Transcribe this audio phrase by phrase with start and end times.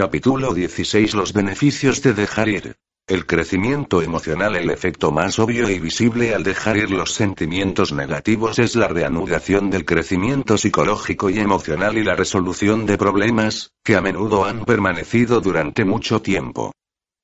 [0.00, 2.76] Capítulo 16 Los beneficios de dejar ir.
[3.06, 8.58] El crecimiento emocional El efecto más obvio y visible al dejar ir los sentimientos negativos
[8.58, 14.00] es la reanudación del crecimiento psicológico y emocional y la resolución de problemas, que a
[14.00, 16.72] menudo han permanecido durante mucho tiempo.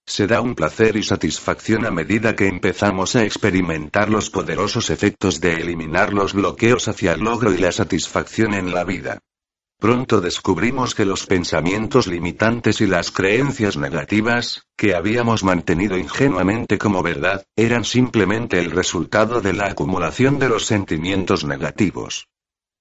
[0.07, 5.41] Se da un placer y satisfacción a medida que empezamos a experimentar los poderosos efectos
[5.41, 9.21] de eliminar los bloqueos hacia el logro y la satisfacción en la vida.
[9.79, 17.03] Pronto descubrimos que los pensamientos limitantes y las creencias negativas, que habíamos mantenido ingenuamente como
[17.03, 22.29] verdad, eran simplemente el resultado de la acumulación de los sentimientos negativos.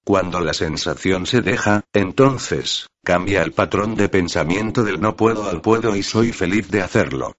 [0.06, 5.62] Cuando la sensación se deja, entonces, cambia el patrón de pensamiento del no puedo al
[5.62, 7.34] puedo y soy feliz de hacerlo.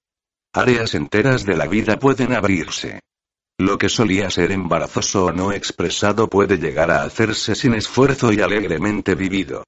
[0.53, 3.01] Áreas enteras de la vida pueden abrirse.
[3.59, 8.41] Lo que solía ser embarazoso o no expresado puede llegar a hacerse sin esfuerzo y
[8.41, 9.65] alegremente vivido.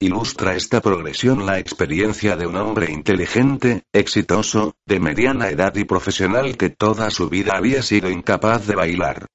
[0.00, 6.56] Ilustra esta progresión la experiencia de un hombre inteligente, exitoso, de mediana edad y profesional
[6.58, 9.26] que toda su vida había sido incapaz de bailar.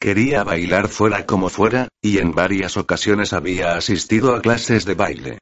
[0.00, 5.38] Quería bailar fuera como fuera, y en varias ocasiones había asistido a clases de baile.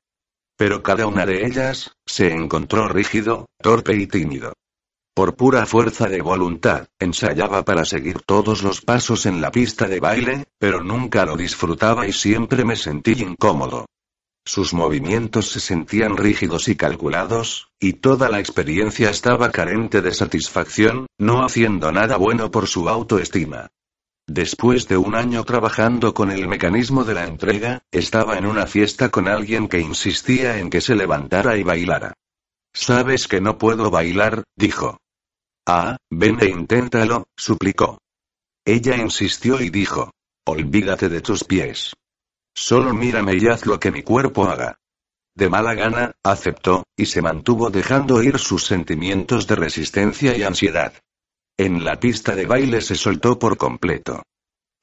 [0.57, 4.55] Pero cada una de ellas, se encontró rígido, torpe y tímido.
[5.15, 10.01] Por pura fuerza de voluntad, ensayaba para seguir todos los pasos en la pista de
[10.01, 13.85] baile, pero nunca lo disfrutaba y siempre me sentí incómodo.
[14.47, 21.07] Sus movimientos se sentían rígidos y calculados, y toda la experiencia estaba carente de satisfacción,
[21.19, 23.69] no haciendo nada bueno por su autoestima.
[24.27, 29.11] Después de un año trabajando con el mecanismo de la entrega, estaba en una fiesta
[29.11, 32.15] con alguien que insistía en que se levantara y bailara.
[32.73, 35.02] Sabes que no puedo bailar, dijo.
[35.67, 37.99] Ah, ven e inténtalo, suplicó.
[38.65, 40.11] Ella insistió y dijo.
[40.45, 41.95] Olvídate de tus pies.
[42.55, 44.77] Solo mírame y haz lo que mi cuerpo haga.
[45.35, 50.93] De mala gana, aceptó, y se mantuvo dejando ir sus sentimientos de resistencia y ansiedad.
[51.57, 54.23] En la pista de baile se soltó por completo.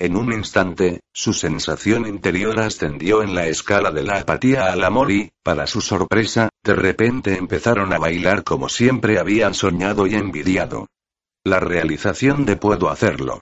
[0.02, 5.12] En un instante, su sensación interior ascendió en la escala de la apatía al amor
[5.12, 10.88] y, para su sorpresa, de repente empezaron a bailar como siempre habían soñado y envidiado.
[11.44, 13.42] La realización de puedo hacerlo.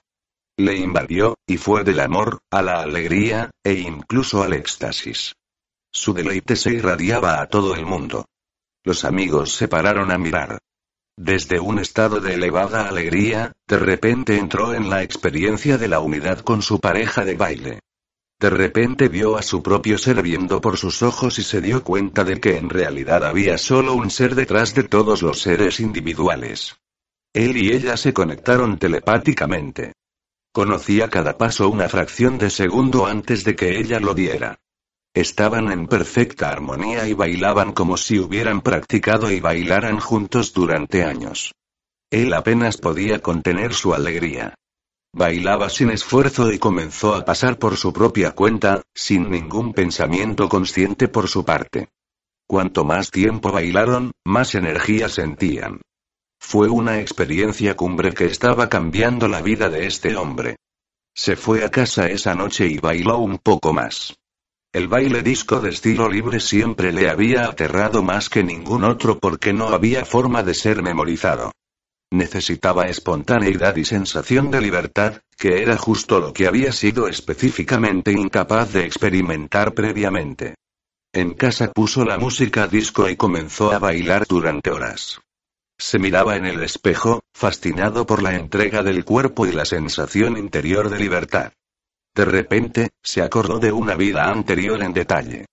[0.56, 5.34] Le invadió, y fue del amor, a la alegría, e incluso al éxtasis.
[5.92, 8.26] Su deleite se irradiaba a todo el mundo.
[8.82, 10.58] Los amigos se pararon a mirar.
[11.20, 16.38] Desde un estado de elevada alegría, de repente entró en la experiencia de la unidad
[16.38, 17.80] con su pareja de baile.
[18.38, 22.22] De repente vio a su propio ser viendo por sus ojos y se dio cuenta
[22.22, 26.76] de que en realidad había solo un ser detrás de todos los seres individuales.
[27.32, 29.94] Él y ella se conectaron telepáticamente.
[30.52, 34.60] Conocía cada paso una fracción de segundo antes de que ella lo diera.
[35.18, 41.56] Estaban en perfecta armonía y bailaban como si hubieran practicado y bailaran juntos durante años.
[42.08, 44.54] Él apenas podía contener su alegría.
[45.12, 51.08] Bailaba sin esfuerzo y comenzó a pasar por su propia cuenta, sin ningún pensamiento consciente
[51.08, 51.88] por su parte.
[52.46, 55.80] Cuanto más tiempo bailaron, más energía sentían.
[56.38, 60.58] Fue una experiencia cumbre que estaba cambiando la vida de este hombre.
[61.12, 64.14] Se fue a casa esa noche y bailó un poco más.
[64.78, 69.52] El baile disco de estilo libre siempre le había aterrado más que ningún otro porque
[69.52, 71.50] no había forma de ser memorizado.
[72.12, 78.72] Necesitaba espontaneidad y sensación de libertad, que era justo lo que había sido específicamente incapaz
[78.72, 80.54] de experimentar previamente.
[81.12, 85.18] En casa puso la música disco y comenzó a bailar durante horas.
[85.76, 90.88] Se miraba en el espejo, fascinado por la entrega del cuerpo y la sensación interior
[90.88, 91.52] de libertad.
[92.14, 95.46] De repente, se acordó de una vida anterior en detalle.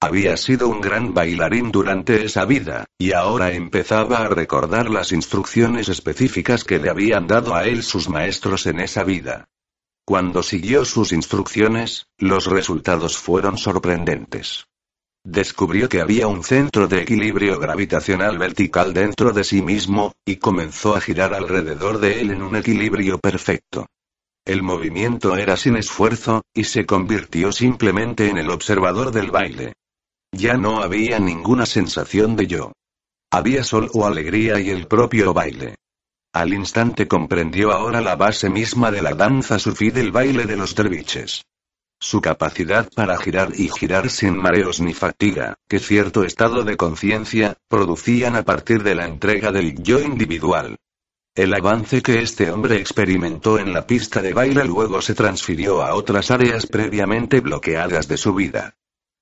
[0.00, 5.88] Había sido un gran bailarín durante esa vida, y ahora empezaba a recordar las instrucciones
[5.88, 9.46] específicas que le habían dado a él sus maestros en esa vida.
[10.06, 14.66] Cuando siguió sus instrucciones, los resultados fueron sorprendentes.
[15.26, 20.94] Descubrió que había un centro de equilibrio gravitacional vertical dentro de sí mismo, y comenzó
[20.94, 23.86] a girar alrededor de él en un equilibrio perfecto.
[24.46, 29.72] El movimiento era sin esfuerzo, y se convirtió simplemente en el observador del baile.
[30.32, 32.72] Ya no había ninguna sensación de yo.
[33.30, 35.76] Había solo alegría y el propio baile.
[36.34, 40.74] Al instante comprendió ahora la base misma de la danza sufí del baile de los
[40.74, 41.44] derviches.
[41.98, 47.56] Su capacidad para girar y girar sin mareos ni fatiga, que cierto estado de conciencia,
[47.68, 50.76] producían a partir de la entrega del yo individual.
[51.36, 55.96] El avance que este hombre experimentó en la pista de baile luego se transfirió a
[55.96, 58.76] otras áreas previamente bloqueadas de su vida.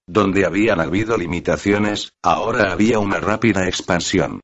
[0.06, 4.40] Donde habían habido limitaciones, ahora había una rápida expansión.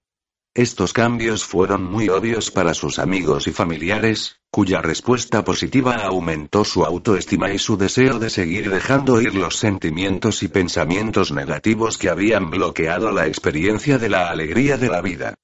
[0.55, 6.87] Estos cambios fueron muy obvios para sus amigos y familiares, cuya respuesta positiva aumentó su
[6.87, 12.49] autoestima y su deseo de seguir dejando ir los sentimientos y pensamientos negativos que habían
[12.49, 15.35] bloqueado la experiencia de la alegría de la vida.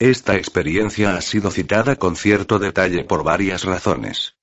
[0.00, 4.34] Esta experiencia ha sido citada con cierto detalle por varias razones.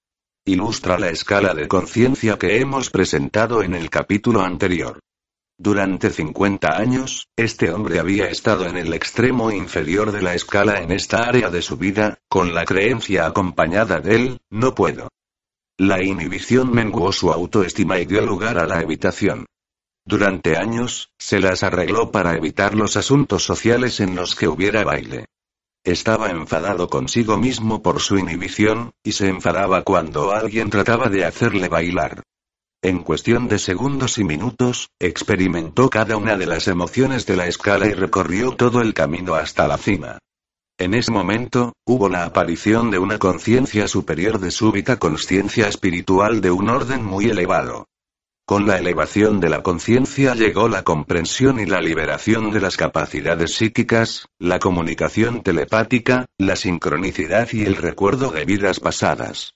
[0.46, 5.00] Ilustra la escala de conciencia que hemos presentado en el capítulo anterior.
[5.58, 10.92] Durante 50 años, este hombre había estado en el extremo inferior de la escala en
[10.94, 15.10] esta área de su vida, con la creencia acompañada de él, no puedo.
[15.78, 19.46] La inhibición menguó su autoestima y dio lugar a la evitación.
[20.06, 25.26] Durante años, se las arregló para evitar los asuntos sociales en los que hubiera baile.
[25.84, 31.70] Estaba enfadado consigo mismo por su inhibición, y se enfadaba cuando alguien trataba de hacerle
[31.70, 32.22] bailar.
[32.84, 37.88] En cuestión de segundos y minutos, experimentó cada una de las emociones de la escala
[37.88, 40.20] y recorrió todo el camino hasta la cima.
[40.78, 46.52] En ese momento, hubo la aparición de una conciencia superior de súbita conciencia espiritual de
[46.52, 47.88] un orden muy elevado.
[48.52, 53.54] Con la elevación de la conciencia llegó la comprensión y la liberación de las capacidades
[53.54, 59.54] psíquicas, la comunicación telepática, la sincronicidad y el recuerdo de vidas pasadas.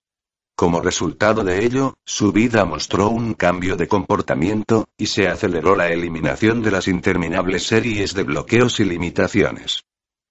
[0.55, 5.89] Como resultado de ello, su vida mostró un cambio de comportamiento, y se aceleró la
[5.89, 9.83] eliminación de las interminables series de bloqueos y limitaciones.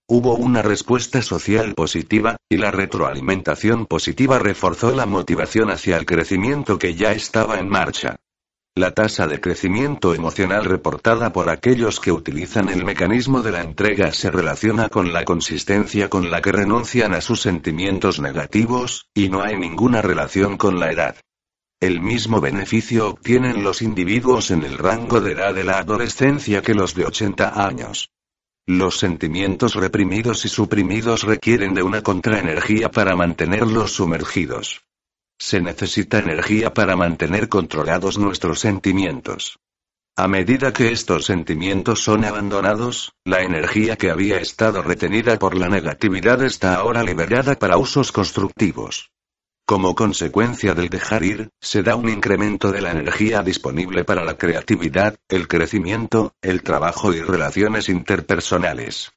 [0.08, 6.78] Hubo una respuesta social positiva, y la retroalimentación positiva reforzó la motivación hacia el crecimiento
[6.78, 8.16] que ya estaba en marcha.
[8.76, 14.10] La tasa de crecimiento emocional reportada por aquellos que utilizan el mecanismo de la entrega
[14.10, 19.42] se relaciona con la consistencia con la que renuncian a sus sentimientos negativos, y no
[19.42, 21.14] hay ninguna relación con la edad.
[21.78, 26.74] El mismo beneficio obtienen los individuos en el rango de edad de la adolescencia que
[26.74, 28.10] los de 80 años.
[28.66, 34.84] Los sentimientos reprimidos y suprimidos requieren de una contraenergía para mantenerlos sumergidos.
[35.38, 39.58] Se necesita energía para mantener controlados nuestros sentimientos.
[40.16, 45.68] A medida que estos sentimientos son abandonados, la energía que había estado retenida por la
[45.68, 49.10] negatividad está ahora liberada para usos constructivos.
[49.66, 54.36] Como consecuencia del dejar ir, se da un incremento de la energía disponible para la
[54.36, 59.10] creatividad, el crecimiento, el trabajo y relaciones interpersonales.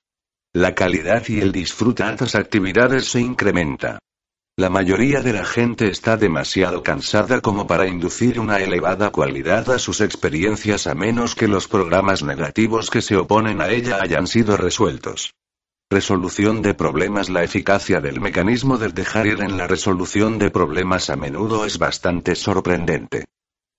[0.54, 4.00] La calidad y el disfrute de estas actividades se incrementa.
[4.60, 9.78] La mayoría de la gente está demasiado cansada como para inducir una elevada cualidad a
[9.78, 14.58] sus experiencias a menos que los programas negativos que se oponen a ella hayan sido
[14.58, 15.36] resueltos.
[15.92, 21.12] Resolución de problemas La eficacia del mecanismo del dejar ir en la resolución de problemas
[21.12, 23.26] a menudo es bastante sorprendente.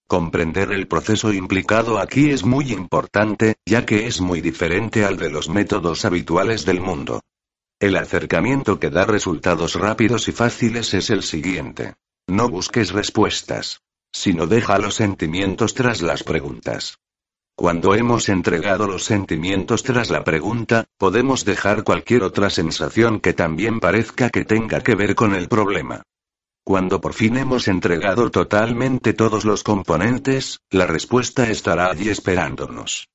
[0.06, 5.28] Comprender el proceso implicado aquí es muy importante, ya que es muy diferente al de
[5.28, 7.20] los métodos habituales del mundo.
[7.80, 11.94] El acercamiento que da resultados rápidos y fáciles es el siguiente.
[12.26, 13.82] No busques respuestas.
[14.10, 16.98] Sino deja los sentimientos tras las preguntas.
[17.54, 23.78] Cuando hemos entregado los sentimientos tras la pregunta, podemos dejar cualquier otra sensación que también
[23.78, 26.02] parezca que tenga que ver con el problema.
[26.64, 33.08] Cuando por fin hemos entregado totalmente todos los componentes, la respuesta estará allí esperándonos.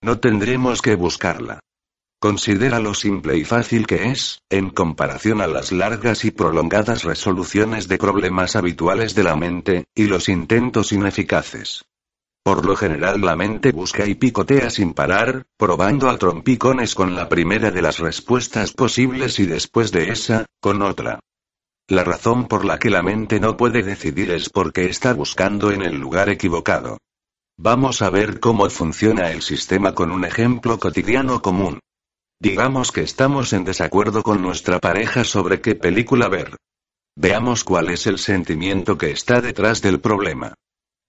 [0.00, 1.60] No tendremos que buscarla.
[2.26, 7.86] Considera lo simple y fácil que es, en comparación a las largas y prolongadas resoluciones
[7.86, 11.84] de problemas habituales de la mente, y los intentos ineficaces.
[12.42, 17.28] Por lo general la mente busca y picotea sin parar, probando a trompicones con la
[17.28, 21.20] primera de las respuestas posibles y después de esa, con otra.
[21.86, 25.82] La razón por la que la mente no puede decidir es porque está buscando en
[25.82, 26.98] el lugar equivocado.
[27.56, 31.78] Vamos a ver cómo funciona el sistema con un ejemplo cotidiano común.
[32.40, 36.56] Digamos que estamos en desacuerdo con nuestra pareja sobre qué película ver.
[37.16, 40.54] Veamos cuál es el sentimiento que está detrás del problema.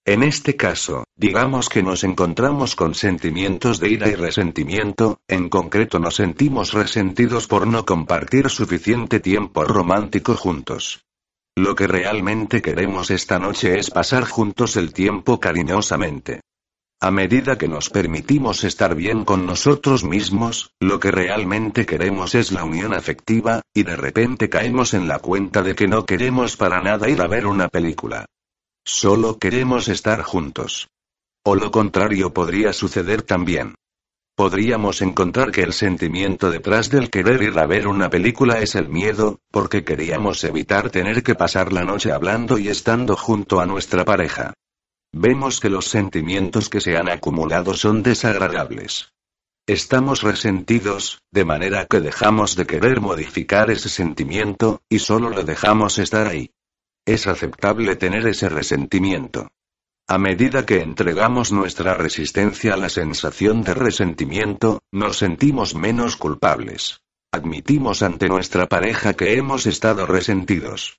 [0.06, 5.98] En este caso, digamos que nos encontramos con sentimientos de ira y resentimiento, en concreto
[5.98, 11.04] nos sentimos resentidos por no compartir suficiente tiempo romántico juntos.
[11.54, 16.40] Lo que realmente queremos esta noche es pasar juntos el tiempo cariñosamente.
[17.00, 22.50] A medida que nos permitimos estar bien con nosotros mismos, lo que realmente queremos es
[22.50, 26.82] la unión afectiva, y de repente caemos en la cuenta de que no queremos para
[26.82, 28.26] nada ir a ver una película.
[28.84, 30.88] Solo queremos estar juntos.
[31.44, 33.76] O lo contrario podría suceder también.
[34.34, 38.88] Podríamos encontrar que el sentimiento detrás del querer ir a ver una película es el
[38.88, 44.04] miedo, porque queríamos evitar tener que pasar la noche hablando y estando junto a nuestra
[44.04, 44.54] pareja.
[45.20, 49.12] Vemos que los sentimientos que se han acumulado son desagradables.
[49.66, 55.98] Estamos resentidos, de manera que dejamos de querer modificar ese sentimiento, y solo lo dejamos
[55.98, 56.52] estar ahí.
[57.04, 59.48] Es aceptable tener ese resentimiento.
[60.06, 67.02] A medida que entregamos nuestra resistencia a la sensación de resentimiento, nos sentimos menos culpables.
[67.30, 70.98] Admitimos ante nuestra pareja que hemos estado resentidos.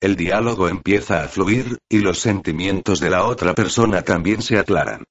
[0.00, 5.04] El diálogo empieza a fluir, y los sentimientos de la otra persona también se aclaran.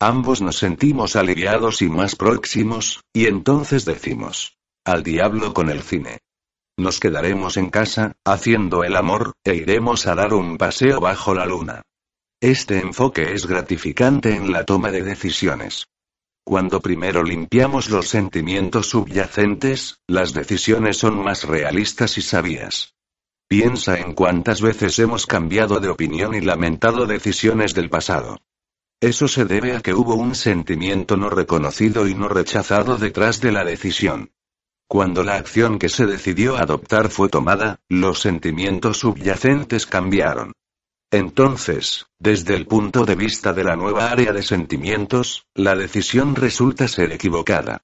[0.00, 6.20] Ambos nos sentimos aliviados y más próximos, y entonces decimos, al diablo con el cine.
[6.78, 11.44] Nos quedaremos en casa, haciendo el amor, e iremos a dar un paseo bajo la
[11.44, 11.82] luna.
[12.40, 15.88] Este enfoque es gratificante en la toma de decisiones.
[16.42, 22.94] Cuando primero limpiamos los sentimientos subyacentes, las decisiones son más realistas y sabias.
[23.50, 28.38] Piensa en cuántas veces hemos cambiado de opinión y lamentado decisiones del pasado.
[29.00, 33.50] Eso se debe a que hubo un sentimiento no reconocido y no rechazado detrás de
[33.50, 34.30] la decisión.
[34.86, 40.52] Cuando la acción que se decidió adoptar fue tomada, los sentimientos subyacentes cambiaron.
[41.10, 46.86] Entonces, desde el punto de vista de la nueva área de sentimientos, la decisión resulta
[46.86, 47.82] ser equivocada.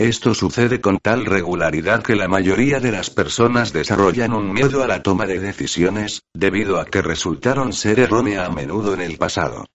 [0.00, 4.86] Esto sucede con tal regularidad que la mayoría de las personas desarrollan un miedo a
[4.86, 9.66] la toma de decisiones, debido a que resultaron ser errónea a menudo en el pasado.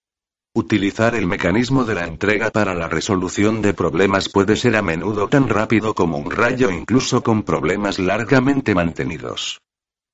[0.52, 5.28] Utilizar el mecanismo de la entrega para la resolución de problemas puede ser a menudo
[5.28, 9.60] tan rápido como un rayo incluso con problemas largamente mantenidos.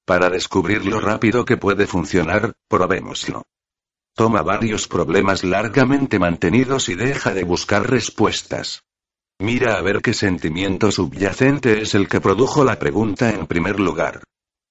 [0.05, 3.45] Para descubrir lo rápido que puede funcionar, probémoslo.
[4.15, 8.83] Toma varios problemas largamente mantenidos y deja de buscar respuestas.
[9.43, 14.23] Mira a ver qué sentimiento subyacente es el que produjo la pregunta en primer lugar.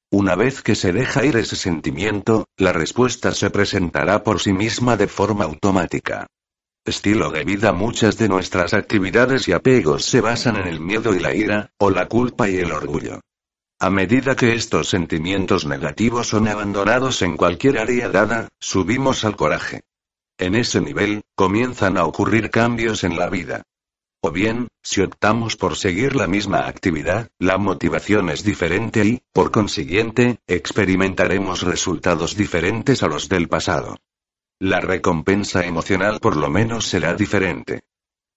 [0.09, 4.95] Una vez que se deja ir ese sentimiento, la respuesta se presentará por sí misma
[4.95, 6.27] de forma automática.
[6.85, 11.19] Estilo de vida Muchas de nuestras actividades y apegos se basan en el miedo y
[11.19, 13.19] la ira, o la culpa y el orgullo.
[13.77, 19.81] A medida que estos sentimientos negativos son abandonados en cualquier área dada, subimos al coraje.
[20.37, 23.63] En ese nivel, comienzan a ocurrir cambios en la vida.
[24.23, 29.49] O bien, si optamos por seguir la misma actividad, la motivación es diferente y, por
[29.49, 33.97] consiguiente, experimentaremos resultados diferentes a los del pasado.
[34.59, 37.81] La recompensa emocional por lo menos será diferente.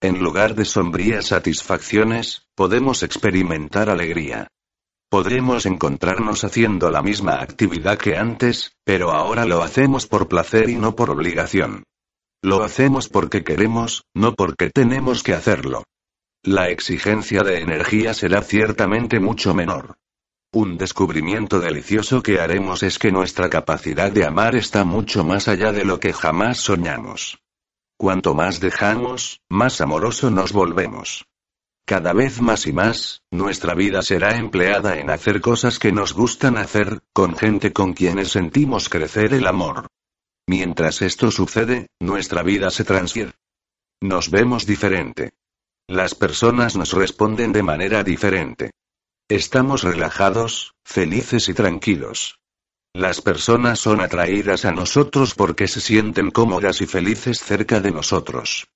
[0.00, 4.48] En lugar de sombrías satisfacciones, podemos experimentar alegría.
[5.10, 10.76] Podremos encontrarnos haciendo la misma actividad que antes, pero ahora lo hacemos por placer y
[10.76, 11.84] no por obligación.
[12.44, 15.84] Lo hacemos porque queremos, no porque tenemos que hacerlo.
[16.42, 19.96] La exigencia de energía será ciertamente mucho menor.
[20.52, 25.72] Un descubrimiento delicioso que haremos es que nuestra capacidad de amar está mucho más allá
[25.72, 27.38] de lo que jamás soñamos.
[27.96, 31.24] Cuanto más dejamos, más amoroso nos volvemos.
[31.86, 36.58] Cada vez más y más, nuestra vida será empleada en hacer cosas que nos gustan
[36.58, 39.86] hacer, con gente con quienes sentimos crecer el amor.
[40.46, 43.32] Mientras esto sucede, nuestra vida se transfiere.
[44.00, 45.32] Nos vemos diferente.
[45.88, 48.72] Las personas nos responden de manera diferente.
[49.28, 52.38] Estamos relajados, felices y tranquilos.
[52.92, 58.68] Las personas son atraídas a nosotros porque se sienten cómodas y felices cerca de nosotros.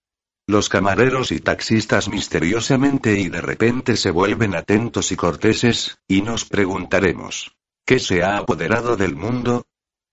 [0.48, 6.46] Los camareros y taxistas misteriosamente y de repente se vuelven atentos y corteses, y nos
[6.46, 7.54] preguntaremos,
[7.86, 9.67] ¿qué se ha apoderado del mundo?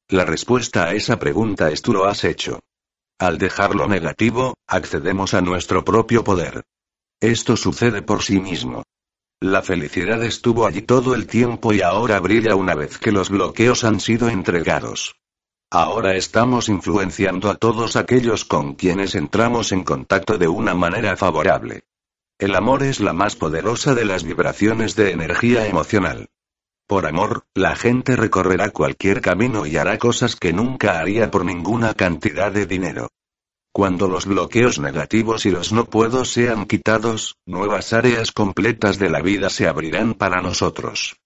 [0.10, 2.60] La respuesta a esa pregunta es tú lo has hecho.
[3.18, 6.64] Al dejar lo negativo, accedemos a nuestro propio poder.
[7.20, 8.84] Esto sucede por sí mismo.
[9.42, 13.84] La felicidad estuvo allí todo el tiempo y ahora brilla una vez que los bloqueos
[13.84, 15.16] han sido entregados.
[15.72, 21.84] Ahora estamos influenciando a todos aquellos con quienes entramos en contacto de una manera favorable.
[22.38, 26.30] El amor es la más poderosa de las vibraciones de energía emocional.
[26.88, 31.96] Por amor, la gente recorrerá cualquier camino y hará cosas que nunca haría por ninguna
[31.96, 33.10] cantidad de dinero.
[33.72, 39.22] Cuando los bloqueos negativos y los no puedo sean quitados, nuevas áreas completas de la
[39.22, 41.18] vida se abrirán para nosotros.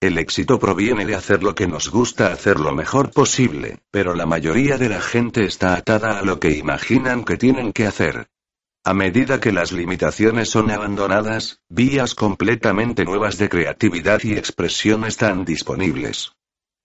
[0.00, 4.26] El éxito proviene de hacer lo que nos gusta hacer lo mejor posible, pero la
[4.26, 8.28] mayoría de la gente está atada a lo que imaginan que tienen que hacer.
[8.86, 15.46] A medida que las limitaciones son abandonadas, vías completamente nuevas de creatividad y expresión están
[15.46, 16.32] disponibles.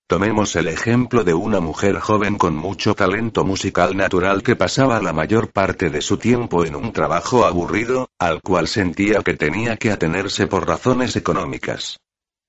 [0.07, 5.11] Tomemos el ejemplo de una mujer joven con mucho talento musical natural que pasaba la
[5.11, 9.91] mayor parte de su tiempo en un trabajo aburrido, al cual sentía que tenía que
[9.91, 11.99] atenerse por razones económicas.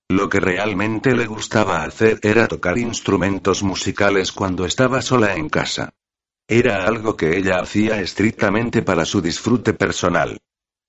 [0.08, 5.90] Lo que realmente le gustaba hacer era tocar instrumentos musicales cuando estaba sola en casa.
[6.52, 10.36] Era algo que ella hacía estrictamente para su disfrute personal.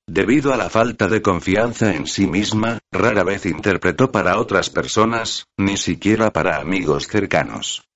[0.08, 5.46] Debido a la falta de confianza en sí misma, rara vez interpretó para otras personas,
[5.58, 7.88] ni siquiera para amigos cercanos.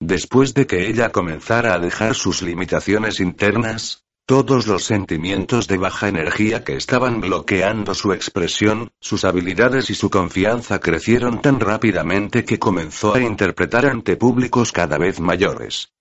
[0.00, 6.08] Después de que ella comenzara a dejar sus limitaciones internas, todos los sentimientos de baja
[6.08, 12.58] energía que estaban bloqueando su expresión, sus habilidades y su confianza crecieron tan rápidamente que
[12.58, 15.92] comenzó a interpretar ante públicos cada vez mayores.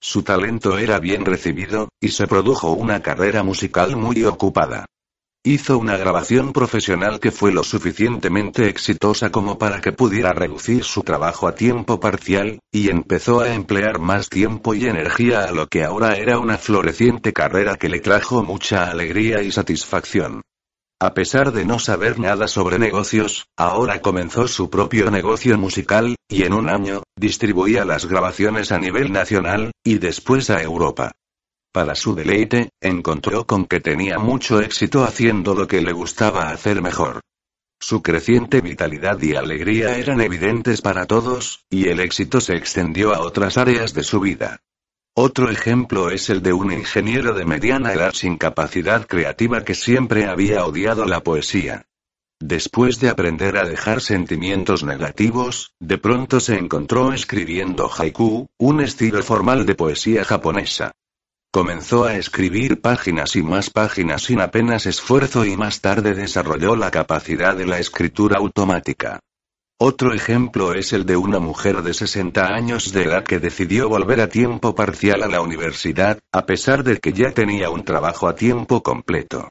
[0.00, 4.86] Su talento era bien recibido, y se produjo una carrera musical muy ocupada.
[5.44, 11.02] Hizo una grabación profesional que fue lo suficientemente exitosa como para que pudiera reducir su
[11.02, 15.84] trabajo a tiempo parcial, y empezó a emplear más tiempo y energía a lo que
[15.84, 20.42] ahora era una floreciente carrera que le trajo mucha alegría y satisfacción.
[21.00, 26.42] A pesar de no saber nada sobre negocios, ahora comenzó su propio negocio musical, y
[26.42, 31.12] en un año, distribuía las grabaciones a nivel nacional, y después a Europa.
[31.72, 36.82] Para su deleite, encontró con que tenía mucho éxito haciendo lo que le gustaba hacer
[36.82, 37.20] mejor.
[37.78, 43.20] Su creciente vitalidad y alegría eran evidentes para todos, y el éxito se extendió a
[43.20, 44.62] otras áreas de su vida.
[45.20, 50.26] Otro ejemplo es el de un ingeniero de mediana edad sin capacidad creativa que siempre
[50.26, 51.86] había odiado la poesía.
[52.38, 59.20] Después de aprender a dejar sentimientos negativos, de pronto se encontró escribiendo haiku, un estilo
[59.24, 60.92] formal de poesía japonesa.
[61.50, 66.92] Comenzó a escribir páginas y más páginas sin apenas esfuerzo y más tarde desarrolló la
[66.92, 69.18] capacidad de la escritura automática.
[69.80, 74.20] Otro ejemplo es el de una mujer de 60 años de edad que decidió volver
[74.20, 78.34] a tiempo parcial a la universidad, a pesar de que ya tenía un trabajo a
[78.34, 79.50] tiempo completo.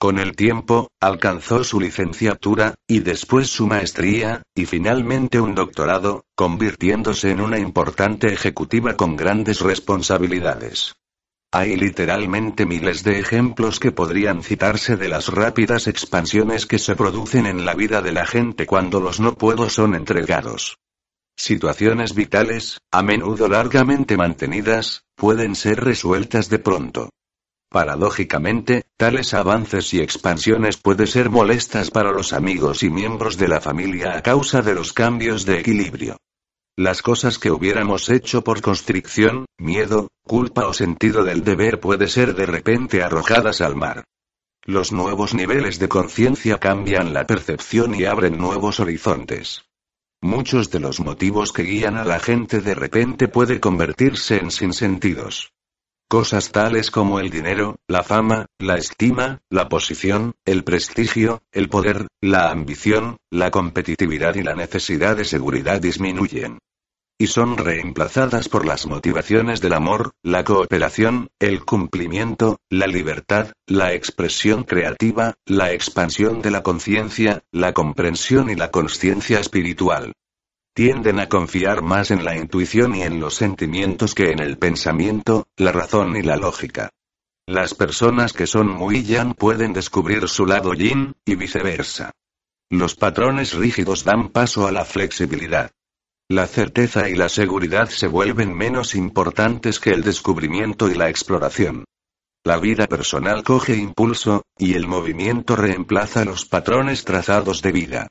[0.00, 7.30] Con el tiempo, alcanzó su licenciatura, y después su maestría, y finalmente un doctorado, convirtiéndose
[7.30, 10.94] en una importante ejecutiva con grandes responsabilidades.
[11.50, 17.46] Hay literalmente miles de ejemplos que podrían citarse de las rápidas expansiones que se producen
[17.46, 20.76] en la vida de la gente cuando los no puedo son entregados.
[21.36, 27.10] Situaciones vitales, a menudo largamente mantenidas, pueden ser resueltas de pronto.
[27.70, 33.62] Paradójicamente, tales avances y expansiones pueden ser molestas para los amigos y miembros de la
[33.62, 36.18] familia a causa de los cambios de equilibrio.
[36.78, 42.36] Las cosas que hubiéramos hecho por constricción, miedo, culpa o sentido del deber puede ser
[42.36, 44.04] de repente arrojadas al mar.
[44.62, 49.64] Los nuevos niveles de conciencia cambian la percepción y abren nuevos horizontes.
[50.22, 55.50] Muchos de los motivos que guían a la gente de repente puede convertirse en sinsentidos.
[56.08, 62.06] Cosas tales como el dinero, la fama, la estima, la posición, el prestigio, el poder,
[62.22, 66.58] la ambición, la competitividad y la necesidad de seguridad disminuyen
[67.20, 73.92] y son reemplazadas por las motivaciones del amor, la cooperación, el cumplimiento, la libertad, la
[73.92, 80.12] expresión creativa, la expansión de la conciencia, la comprensión y la conciencia espiritual.
[80.78, 85.48] Tienden a confiar más en la intuición y en los sentimientos que en el pensamiento,
[85.56, 86.90] la razón y la lógica.
[87.48, 92.12] Las personas que son muy yang pueden descubrir su lado yin, y viceversa.
[92.70, 95.72] Los patrones rígidos dan paso a la flexibilidad.
[96.28, 101.86] La certeza y la seguridad se vuelven menos importantes que el descubrimiento y la exploración.
[102.44, 108.08] La vida personal coge impulso, y el movimiento reemplaza los patrones trazados de vida.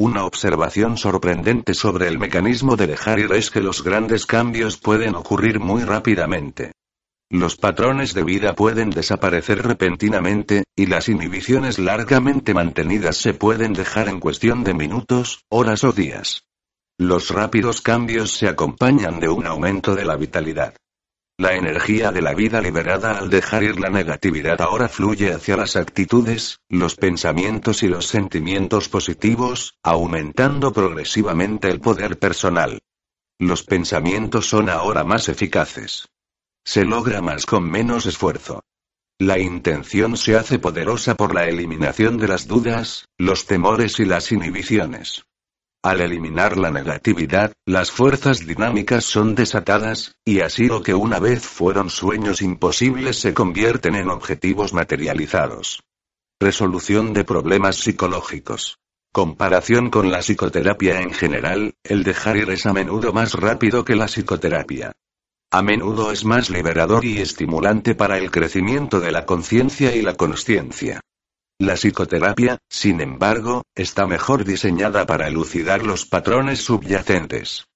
[0.00, 5.16] Una observación sorprendente sobre el mecanismo de dejar ir es que los grandes cambios pueden
[5.16, 6.70] ocurrir muy rápidamente.
[7.28, 14.08] Los patrones de vida pueden desaparecer repentinamente, y las inhibiciones largamente mantenidas se pueden dejar
[14.08, 16.44] en cuestión de minutos, horas o días.
[16.96, 20.74] Los rápidos cambios se acompañan de un aumento de la vitalidad.
[21.40, 25.76] La energía de la vida liberada al dejar ir la negatividad ahora fluye hacia las
[25.76, 32.80] actitudes, los pensamientos y los sentimientos positivos, aumentando progresivamente el poder personal.
[33.38, 36.08] Los pensamientos son ahora más eficaces.
[36.64, 38.64] Se logra más con menos esfuerzo.
[39.20, 44.32] La intención se hace poderosa por la eliminación de las dudas, los temores y las
[44.32, 45.24] inhibiciones.
[45.82, 51.46] Al eliminar la negatividad, las fuerzas dinámicas son desatadas, y así lo que una vez
[51.46, 55.84] fueron sueños imposibles se convierten en objetivos materializados.
[56.40, 58.78] Resolución de problemas psicológicos.
[59.12, 63.94] Comparación con la psicoterapia en general, el dejar ir es a menudo más rápido que
[63.94, 64.92] la psicoterapia.
[65.50, 70.14] A menudo es más liberador y estimulante para el crecimiento de la conciencia y la
[70.14, 71.00] consciencia.
[71.60, 77.66] La psicoterapia, sin embargo, está mejor diseñada para elucidar los patrones subyacentes.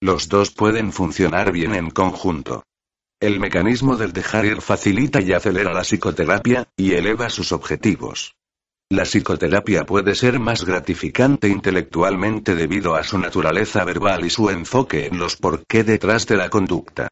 [0.00, 2.64] Los dos pueden funcionar bien en conjunto.
[3.20, 8.36] El mecanismo del dejar ir facilita y acelera la psicoterapia, y eleva sus objetivos.
[8.88, 15.06] La psicoterapia puede ser más gratificante intelectualmente debido a su naturaleza verbal y su enfoque
[15.06, 17.08] en los por qué detrás de la conducta.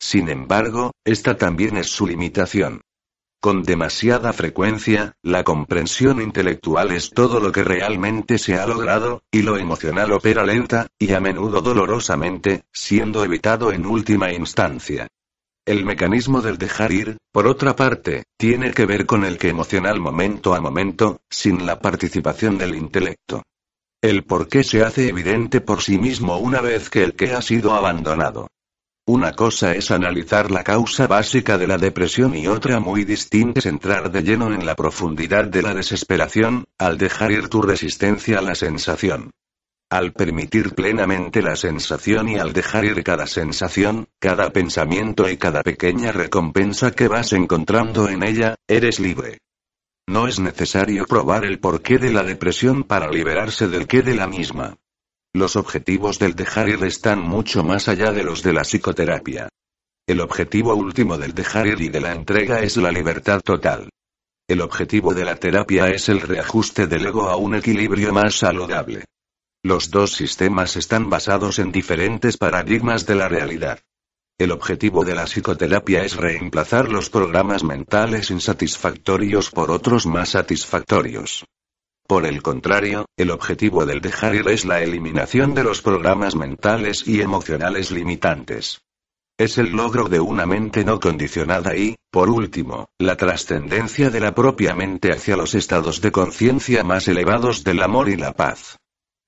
[0.00, 2.80] Sin embargo, esta también es su limitación.
[3.40, 9.42] Con demasiada frecuencia, la comprensión intelectual es todo lo que realmente se ha logrado, y
[9.42, 15.06] lo emocional opera lenta, y a menudo dolorosamente, siendo evitado en última instancia.
[15.64, 20.00] El mecanismo del dejar ir, por otra parte, tiene que ver con el que emocional
[20.00, 23.44] momento a momento, sin la participación del intelecto.
[24.02, 27.42] El por qué se hace evidente por sí mismo una vez que el que ha
[27.42, 28.48] sido abandonado.
[29.08, 33.64] Una cosa es analizar la causa básica de la depresión y otra muy distinta es
[33.64, 38.42] entrar de lleno en la profundidad de la desesperación, al dejar ir tu resistencia a
[38.42, 39.30] la sensación.
[39.88, 45.62] Al permitir plenamente la sensación y al dejar ir cada sensación, cada pensamiento y cada
[45.62, 49.38] pequeña recompensa que vas encontrando en ella, eres libre.
[50.06, 54.26] No es necesario probar el porqué de la depresión para liberarse del qué de la
[54.26, 54.76] misma.
[55.34, 59.48] Los objetivos del dejar ir están mucho más allá de los de la psicoterapia.
[60.06, 63.90] El objetivo último del dejar ir y de la entrega es la libertad total.
[64.48, 69.04] El objetivo de la terapia es el reajuste del ego a un equilibrio más saludable.
[69.62, 73.80] Los dos sistemas están basados en diferentes paradigmas de la realidad.
[74.38, 81.44] El objetivo de la psicoterapia es reemplazar los programas mentales insatisfactorios por otros más satisfactorios.
[82.08, 87.06] Por el contrario, el objetivo del dejar ir es la eliminación de los programas mentales
[87.06, 88.80] y emocionales limitantes.
[89.38, 94.34] Es el logro de una mente no condicionada y, por último, la trascendencia de la
[94.34, 98.78] propia mente hacia los estados de conciencia más elevados del amor y la paz.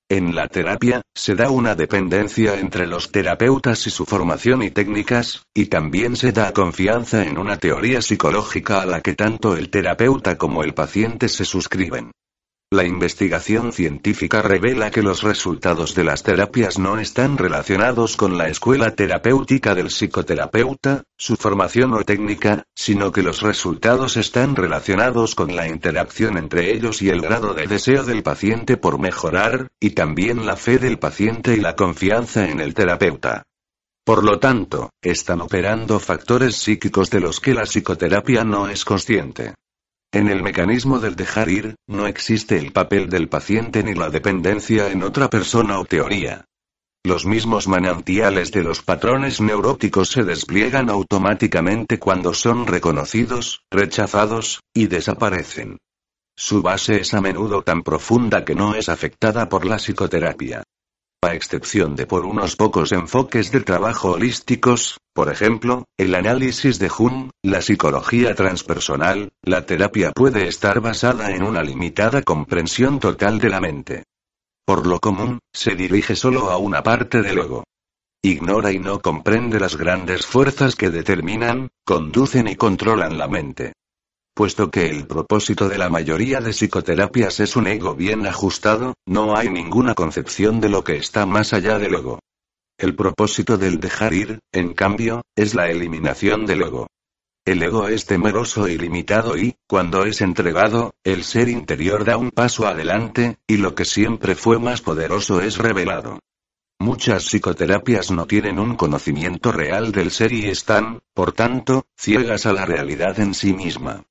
[0.09, 5.45] En la terapia, se da una dependencia entre los terapeutas y su formación y técnicas,
[5.53, 10.39] y también se da confianza en una teoría psicológica a la que tanto el terapeuta
[10.39, 12.11] como el paciente se suscriben.
[12.73, 18.47] La investigación científica revela que los resultados de las terapias no están relacionados con la
[18.47, 25.53] escuela terapéutica del psicoterapeuta, su formación o técnica, sino que los resultados están relacionados con
[25.53, 30.45] la interacción entre ellos y el grado de deseo del paciente por mejorar, y también
[30.45, 33.43] la fe del paciente y la confianza en el terapeuta.
[34.05, 39.55] Por lo tanto, están operando factores psíquicos de los que la psicoterapia no es consciente.
[40.13, 44.91] En el mecanismo del dejar ir, no existe el papel del paciente ni la dependencia
[44.91, 46.45] en otra persona o teoría.
[47.03, 54.87] Los mismos manantiales de los patrones neuróticos se despliegan automáticamente cuando son reconocidos, rechazados, y
[54.87, 55.77] desaparecen.
[56.35, 60.63] Su base es a menudo tan profunda que no es afectada por la psicoterapia.
[61.23, 66.89] A excepción de por unos pocos enfoques de trabajo holísticos, por ejemplo, el análisis de
[66.89, 73.49] Jung, la psicología transpersonal, la terapia puede estar basada en una limitada comprensión total de
[73.49, 74.03] la mente.
[74.65, 77.65] Por lo común, se dirige solo a una parte del ego.
[78.23, 83.73] Ignora y no comprende las grandes fuerzas que determinan, conducen y controlan la mente.
[84.33, 89.35] Puesto que el propósito de la mayoría de psicoterapias es un ego bien ajustado, no
[89.35, 92.19] hay ninguna concepción de lo que está más allá del ego.
[92.77, 96.87] El propósito del dejar ir, en cambio, es la eliminación del ego.
[97.43, 102.31] El ego es temeroso y limitado y, cuando es entregado, el ser interior da un
[102.31, 106.19] paso adelante, y lo que siempre fue más poderoso es revelado.
[106.79, 112.53] Muchas psicoterapias no tienen un conocimiento real del ser y están, por tanto, ciegas a
[112.53, 114.03] la realidad en sí misma.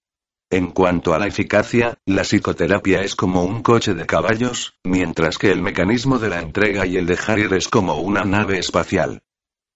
[0.52, 5.52] En cuanto a la eficacia, la psicoterapia es como un coche de caballos, mientras que
[5.52, 9.22] el mecanismo de la entrega y el dejar ir es como una nave espacial.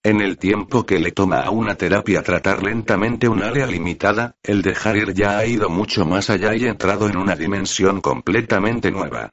[0.03, 4.61] En el tiempo que le toma a una terapia tratar lentamente un área limitada, el
[4.61, 9.31] dejar ir ya ha ido mucho más allá y entrado en una dimensión completamente nueva.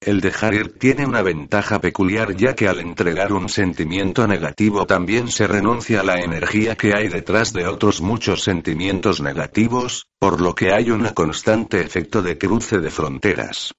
[0.00, 5.28] El dejar ir tiene una ventaja peculiar ya que al entregar un sentimiento negativo también
[5.28, 10.54] se renuncia a la energía que hay detrás de otros muchos sentimientos negativos, por lo
[10.54, 13.74] que hay un constante efecto de cruce de fronteras.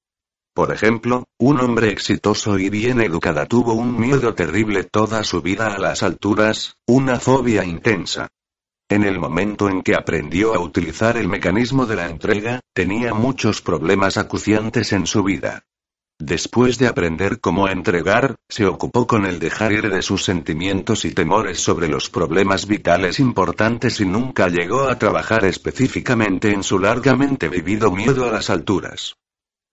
[0.54, 5.74] Por ejemplo, un hombre exitoso y bien educado tuvo un miedo terrible toda su vida
[5.74, 8.28] a las alturas, una fobia intensa.
[8.90, 13.62] En el momento en que aprendió a utilizar el mecanismo de la entrega, tenía muchos
[13.62, 15.64] problemas acuciantes en su vida.
[16.22, 21.14] Después de aprender cómo entregar, se ocupó con el dejar ir de sus sentimientos y
[21.14, 27.48] temores sobre los problemas vitales importantes y nunca llegó a trabajar específicamente en su largamente
[27.48, 29.16] vivido miedo a las alturas.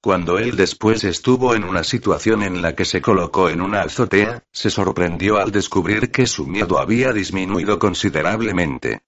[0.00, 4.44] Cuando él después estuvo en una situación en la que se colocó en una azotea,
[4.52, 9.00] se sorprendió al descubrir que su miedo había disminuido considerablemente.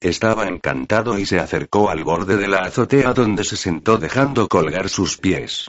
[0.00, 4.88] Estaba encantado y se acercó al borde de la azotea donde se sentó dejando colgar
[4.88, 5.68] sus pies.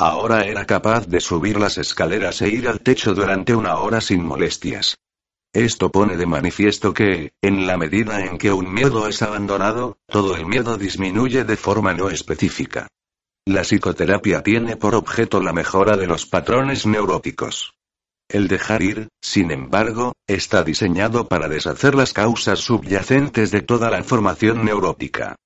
[0.00, 4.24] Ahora era capaz de subir las escaleras e ir al techo durante una hora sin
[4.24, 4.96] molestias.
[5.52, 10.36] Esto pone de manifiesto que, en la medida en que un miedo es abandonado, todo
[10.36, 12.88] el miedo disminuye de forma no específica.
[13.44, 17.74] La psicoterapia tiene por objeto la mejora de los patrones neuróticos.
[18.26, 24.02] El dejar ir, sin embargo, está diseñado para deshacer las causas subyacentes de toda la
[24.02, 25.36] formación neurótica.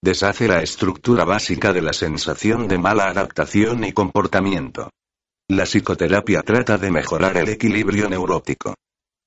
[0.00, 4.90] Deshace la estructura básica de la sensación de mala adaptación y comportamiento.
[5.48, 8.74] La psicoterapia trata de mejorar el equilibrio neurótico.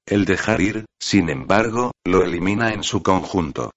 [0.05, 3.71] El dejar ir, sin embargo, lo elimina en su conjunto.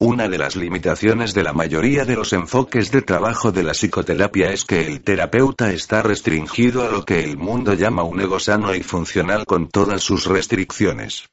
[0.00, 4.50] Una de las limitaciones de la mayoría de los enfoques de trabajo de la psicoterapia
[4.50, 8.74] es que el terapeuta está restringido a lo que el mundo llama un ego sano
[8.74, 11.28] y funcional con todas sus restricciones.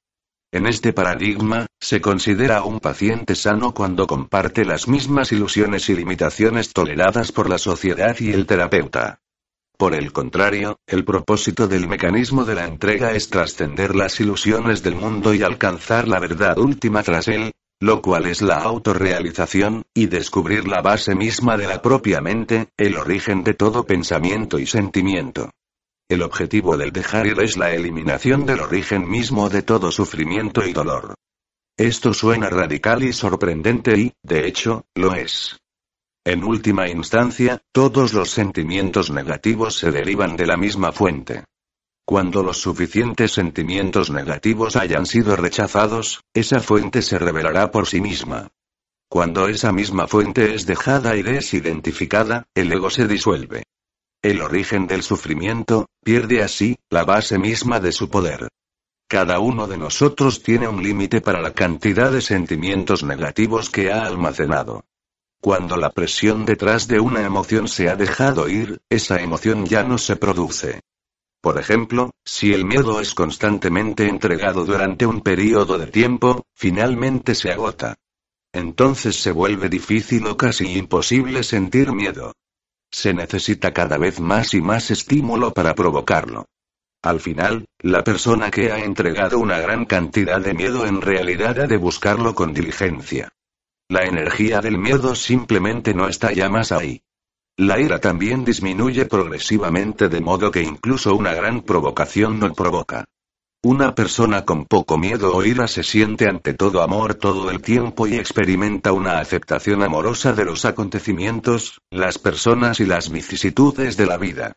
[0.52, 6.72] En este paradigma, se considera un paciente sano cuando comparte las mismas ilusiones y limitaciones
[6.72, 9.20] toleradas por la sociedad y el terapeuta.
[9.78, 14.96] Por el contrario, el propósito del mecanismo de la entrega es trascender las ilusiones del
[14.96, 20.66] mundo y alcanzar la verdad última tras él, lo cual es la autorrealización, y descubrir
[20.66, 25.52] la base misma de la propia mente, el origen de todo pensamiento y sentimiento.
[26.10, 30.72] El objetivo del dejar ir es la eliminación del origen mismo de todo sufrimiento y
[30.72, 31.16] dolor.
[31.78, 35.58] Esto suena radical y sorprendente y, de hecho, lo es.
[36.26, 41.44] En última instancia, todos los sentimientos negativos se derivan de la misma fuente.
[42.06, 48.48] Cuando los suficientes sentimientos negativos hayan sido rechazados, esa fuente se revelará por sí misma.
[49.10, 53.64] Cuando esa misma fuente es dejada y desidentificada, el ego se disuelve.
[54.28, 58.50] El origen del sufrimiento, pierde así, la base misma de su poder.
[59.08, 64.06] Cada uno de nosotros tiene un límite para la cantidad de sentimientos negativos que ha
[64.06, 64.84] almacenado.
[65.40, 69.98] Cuando la presión detrás de una emoción se ha dejado ir, esa emoción ya no
[69.98, 70.82] se produce.
[71.40, 77.54] Por ejemplo, si el miedo es constantemente entregado durante un periodo de tiempo, finalmente se
[77.54, 77.96] agota.
[78.52, 82.34] Entonces se vuelve difícil o casi imposible sentir miedo.
[82.92, 86.46] Se necesita cada vez más y más estímulo para provocarlo.
[87.04, 91.68] Al final, la persona que ha entregado una gran cantidad de miedo en realidad ha
[91.68, 93.30] de buscarlo con diligencia.
[93.90, 97.02] La energía del miedo simplemente no está ya más ahí.
[97.56, 103.06] La ira también disminuye progresivamente de modo que incluso una gran provocación no provoca.
[103.70, 108.08] Una persona con poco miedo o ira se siente ante todo amor todo el tiempo
[108.08, 114.16] y experimenta una aceptación amorosa de los acontecimientos, las personas y las vicisitudes de la
[114.16, 114.56] vida.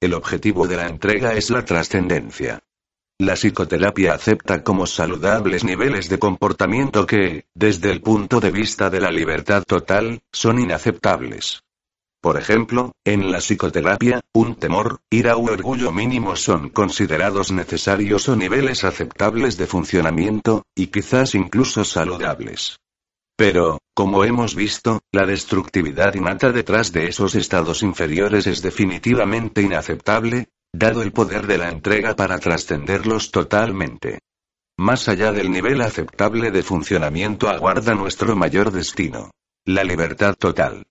[0.00, 2.60] El objetivo de la entrega es la trascendencia.
[3.18, 9.00] La psicoterapia acepta como saludables niveles de comportamiento que, desde el punto de vista de
[9.00, 11.64] la libertad total, son inaceptables.
[12.24, 18.34] Por ejemplo, en la psicoterapia, un temor, ira u orgullo mínimo son considerados necesarios o
[18.34, 22.78] niveles aceptables de funcionamiento, y quizás incluso saludables.
[23.36, 30.48] Pero, como hemos visto, la destructividad innata detrás de esos estados inferiores es definitivamente inaceptable,
[30.72, 34.20] dado el poder de la entrega para trascenderlos totalmente.
[34.78, 39.30] Más allá del nivel aceptable de funcionamiento aguarda nuestro mayor destino.
[39.66, 40.86] La libertad total.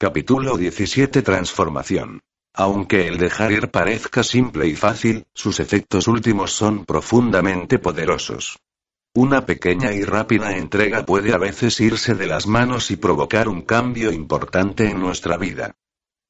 [0.00, 2.20] Capítulo 17 Transformación.
[2.54, 8.60] Aunque el dejar ir parezca simple y fácil, sus efectos últimos son profundamente poderosos.
[9.16, 13.62] Una pequeña y rápida entrega puede a veces irse de las manos y provocar un
[13.62, 15.74] cambio importante en nuestra vida.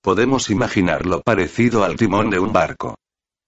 [0.00, 2.94] Podemos imaginarlo parecido al timón de un barco.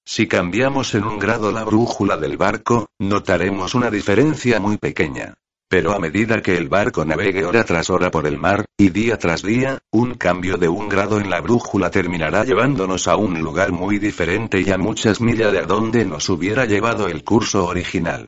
[0.04, 5.33] Si cambiamos en un grado la brújula del barco, notaremos una diferencia muy pequeña.
[5.70, 9.16] Pero a medida que el barco navegue hora tras hora por el mar, y día
[9.18, 13.70] tras día, un cambio de un grado en la brújula terminará llevándonos a un lugar
[13.70, 18.26] muy diferente y a muchas millas de donde nos hubiera llevado el curso original.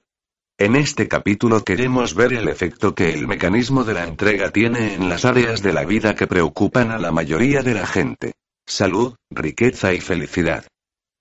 [0.56, 5.08] En este capítulo queremos ver el efecto que el mecanismo de la entrega tiene en
[5.08, 8.34] las áreas de la vida que preocupan a la mayoría de la gente.
[8.68, 10.64] Salud, riqueza y felicidad.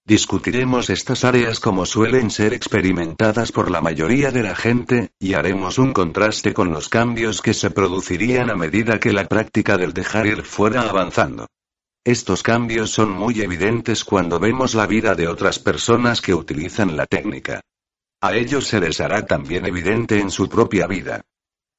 [0.06, 5.78] Discutiremos estas áreas como suelen ser experimentadas por la mayoría de la gente, y haremos
[5.78, 10.26] un contraste con los cambios que se producirían a medida que la práctica del dejar
[10.26, 11.48] ir fuera avanzando.
[12.04, 17.06] Estos cambios son muy evidentes cuando vemos la vida de otras personas que utilizan la
[17.06, 17.62] técnica.
[18.22, 21.22] A ellos se les hará también evidente en su propia vida.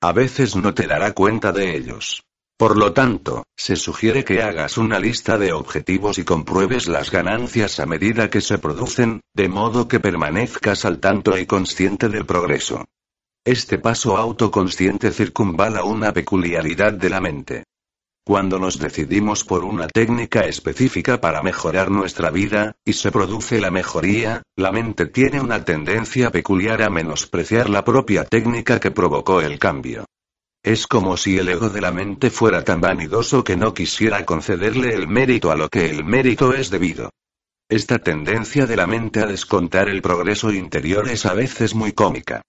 [0.01, 2.23] A veces no te dará cuenta de ellos.
[2.63, 7.81] Por lo tanto, se sugiere que hagas una lista de objetivos y compruebes las ganancias
[7.81, 12.85] a medida que se producen, de modo que permanezcas al tanto y consciente del progreso.
[13.45, 17.65] Este paso autoconsciente circunvala una peculiaridad de la mente.
[18.25, 23.73] Cuando nos decidimos por una técnica específica para mejorar nuestra vida, y se produce la
[23.73, 29.59] mejoría, la mente tiene una tendencia peculiar a menospreciar la propia técnica que provocó el
[29.59, 30.05] cambio.
[30.65, 34.95] Es como si el ego de la mente fuera tan vanidoso que no quisiera concederle
[34.95, 37.11] el mérito a lo que el mérito es debido.
[37.69, 42.43] Esta tendencia de la mente a descontar el progreso interior es a veces muy cómica.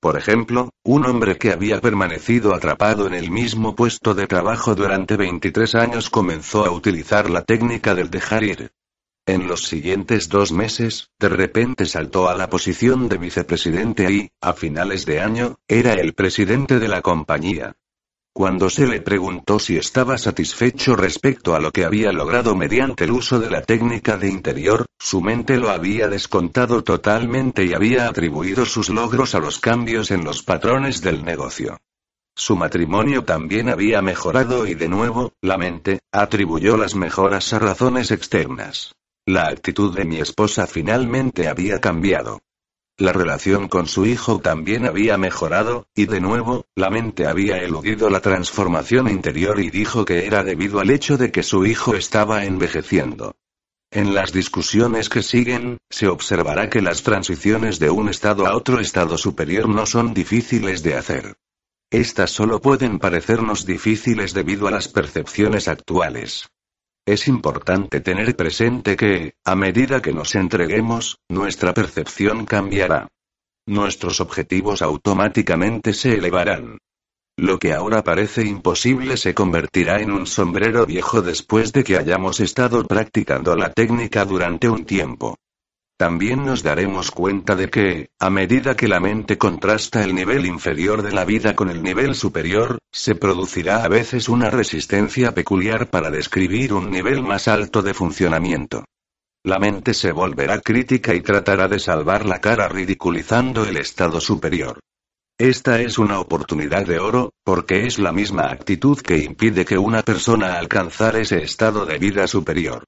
[0.00, 5.18] Por ejemplo, un hombre que había permanecido atrapado en el mismo puesto de trabajo durante
[5.18, 8.72] 23 años comenzó a utilizar la técnica del dejar ir.
[9.30, 14.54] En los siguientes dos meses, de repente saltó a la posición de vicepresidente y, a
[14.54, 17.76] finales de año, era el presidente de la compañía.
[18.32, 23.12] Cuando se le preguntó si estaba satisfecho respecto a lo que había logrado mediante el
[23.12, 28.66] uso de la técnica de interior, su mente lo había descontado totalmente y había atribuido
[28.66, 31.78] sus logros a los cambios en los patrones del negocio.
[32.34, 38.10] Su matrimonio también había mejorado y de nuevo, la mente, atribuyó las mejoras a razones
[38.10, 38.96] externas.
[39.26, 42.40] La actitud de mi esposa finalmente había cambiado.
[42.96, 48.10] La relación con su hijo también había mejorado, y de nuevo, la mente había eludido
[48.10, 52.44] la transformación interior y dijo que era debido al hecho de que su hijo estaba
[52.44, 53.36] envejeciendo.
[53.90, 58.80] En las discusiones que siguen, se observará que las transiciones de un estado a otro
[58.80, 61.36] estado superior no son difíciles de hacer.
[61.90, 66.50] Estas solo pueden parecernos difíciles debido a las percepciones actuales.
[67.10, 73.08] Es importante tener presente que, a medida que nos entreguemos, nuestra percepción cambiará.
[73.66, 76.78] Nuestros objetivos automáticamente se elevarán.
[77.36, 82.38] Lo que ahora parece imposible se convertirá en un sombrero viejo después de que hayamos
[82.38, 85.36] estado practicando la técnica durante un tiempo.
[86.00, 91.02] También nos daremos cuenta de que, a medida que la mente contrasta el nivel inferior
[91.02, 96.10] de la vida con el nivel superior, se producirá a veces una resistencia peculiar para
[96.10, 98.86] describir un nivel más alto de funcionamiento.
[99.44, 104.80] La mente se volverá crítica y tratará de salvar la cara ridiculizando el estado superior.
[105.36, 110.02] Esta es una oportunidad de oro, porque es la misma actitud que impide que una
[110.02, 112.84] persona alcanzar ese estado de vida superior.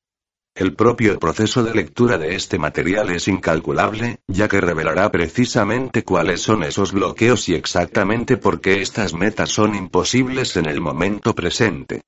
[0.55, 6.43] El propio proceso de lectura de este material es incalculable, ya que revelará precisamente cuáles
[6.43, 12.03] son esos bloqueos y exactamente por qué estas metas son imposibles en el momento presente.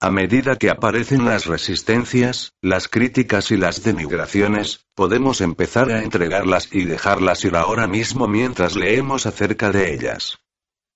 [0.00, 6.70] A medida que aparecen las resistencias, las críticas y las denigraciones, podemos empezar a entregarlas
[6.72, 10.38] y dejarlas ir ahora mismo mientras leemos acerca de ellas.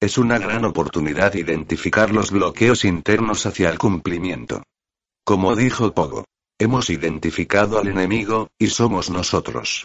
[0.01, 4.63] Es una gran oportunidad identificar los bloqueos internos hacia el cumplimiento.
[5.25, 6.25] Como dijo Pogo.
[6.59, 9.85] Hemos identificado al enemigo, y somos nosotros.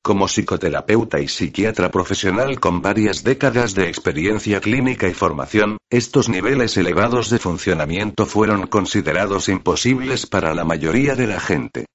[0.00, 6.76] Como psicoterapeuta y psiquiatra profesional con varias décadas de experiencia clínica y formación, estos niveles
[6.76, 11.86] elevados de funcionamiento fueron considerados imposibles para la mayoría de la gente.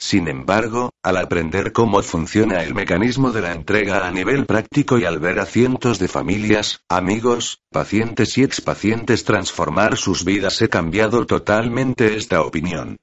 [0.00, 5.04] Sin embargo, al aprender cómo funciona el mecanismo de la entrega a nivel práctico y
[5.04, 11.26] al ver a cientos de familias, amigos, pacientes y expacientes transformar sus vidas he cambiado
[11.26, 12.96] totalmente esta opinión.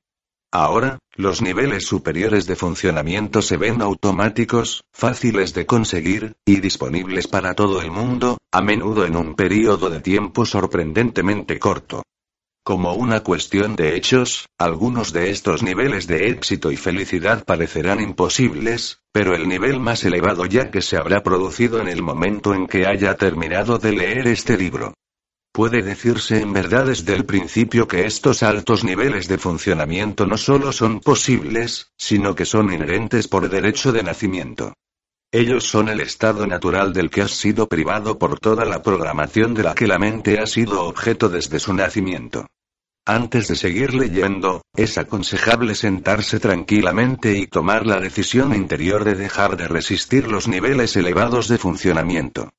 [0.58, 7.56] Ahora, los niveles superiores de funcionamiento se ven automáticos, fáciles de conseguir, y disponibles para
[7.56, 12.04] todo el mundo, a menudo en un periodo de tiempo sorprendentemente corto.
[12.64, 19.02] Como una cuestión de hechos, algunos de estos niveles de éxito y felicidad parecerán imposibles,
[19.12, 22.88] pero el nivel más elevado ya que se habrá producido en el momento en que
[22.88, 24.94] haya terminado de leer este libro.
[25.56, 30.74] Puede decirse en verdad desde el principio que estos altos niveles de funcionamiento no solo
[30.74, 34.74] son posibles, sino que son inherentes por derecho de nacimiento.
[35.32, 39.64] Ellos son el estado natural del que has sido privado por toda la programación de
[39.64, 42.48] la que la mente ha sido objeto desde su nacimiento.
[43.06, 49.56] Antes de seguir leyendo, es aconsejable sentarse tranquilamente y tomar la decisión interior de dejar
[49.56, 52.52] de resistir los niveles elevados de funcionamiento.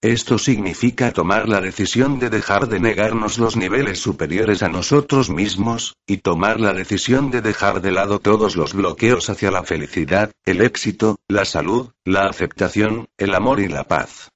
[0.00, 5.96] Esto significa tomar la decisión de dejar de negarnos los niveles superiores a nosotros mismos,
[6.06, 10.60] y tomar la decisión de dejar de lado todos los bloqueos hacia la felicidad, el
[10.60, 14.30] éxito, la salud, la aceptación, el amor y la paz.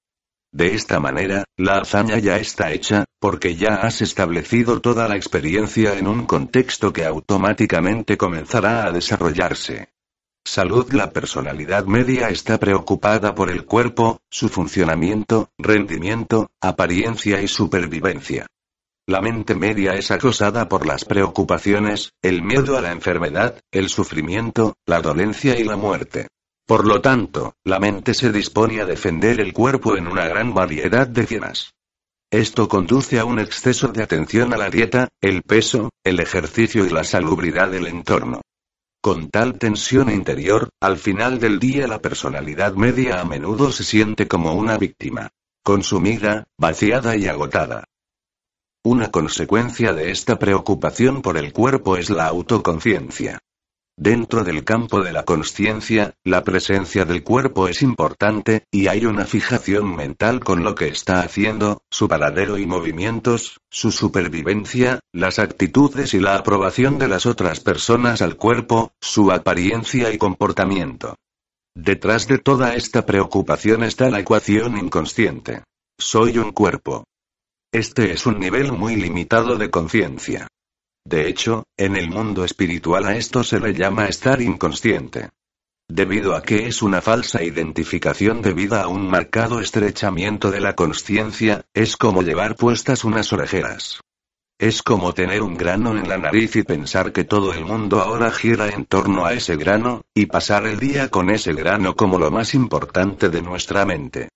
[0.51, 5.97] De esta manera, la hazaña ya está hecha, porque ya has establecido toda la experiencia
[5.97, 9.92] en un contexto que automáticamente comenzará a desarrollarse.
[10.45, 18.47] Salud La personalidad media está preocupada por el cuerpo, su funcionamiento, rendimiento, apariencia y supervivencia.
[19.07, 24.75] La mente media es acosada por las preocupaciones, el miedo a la enfermedad, el sufrimiento,
[24.85, 26.29] la dolencia y la muerte.
[26.67, 31.07] Por lo tanto, la mente se dispone a defender el cuerpo en una gran variedad
[31.07, 31.75] de cienas.
[32.31, 36.91] Esto conduce a un exceso de atención a la dieta, el peso, el ejercicio y
[36.91, 38.41] la salubridad del entorno.
[39.05, 44.29] Con tal tensión interior, al final del día la personalidad media a menudo se siente
[44.29, 45.31] como una víctima.
[45.65, 47.83] Consumida, vaciada y agotada.
[48.85, 53.41] Una consecuencia de esta preocupación por el cuerpo es la autoconciencia.
[53.99, 59.27] Dentro del campo de la conciencia, la presencia del cuerpo es importante, y hay una
[59.27, 66.15] fijación mental con lo que está haciendo, su paradero y movimientos, su supervivencia, las actitudes
[66.15, 71.17] y la aprobación de las otras personas al cuerpo, su apariencia y comportamiento.
[71.75, 75.65] Detrás de toda esta preocupación está la ecuación inconsciente.
[75.99, 77.05] Soy un cuerpo.
[77.73, 80.49] Este es un nivel muy limitado de conciencia.
[81.05, 85.31] De hecho, en el mundo espiritual a esto se le llama estar inconsciente.
[85.89, 91.67] Debido a que es una falsa identificación debida a un marcado estrechamiento de la conciencia,
[91.75, 94.01] es como llevar puestas unas orejeras.
[94.59, 98.31] Es como tener un grano en la nariz y pensar que todo el mundo ahora
[98.31, 102.31] gira en torno a ese grano, y pasar el día con ese grano como lo
[102.31, 104.29] más importante de nuestra mente.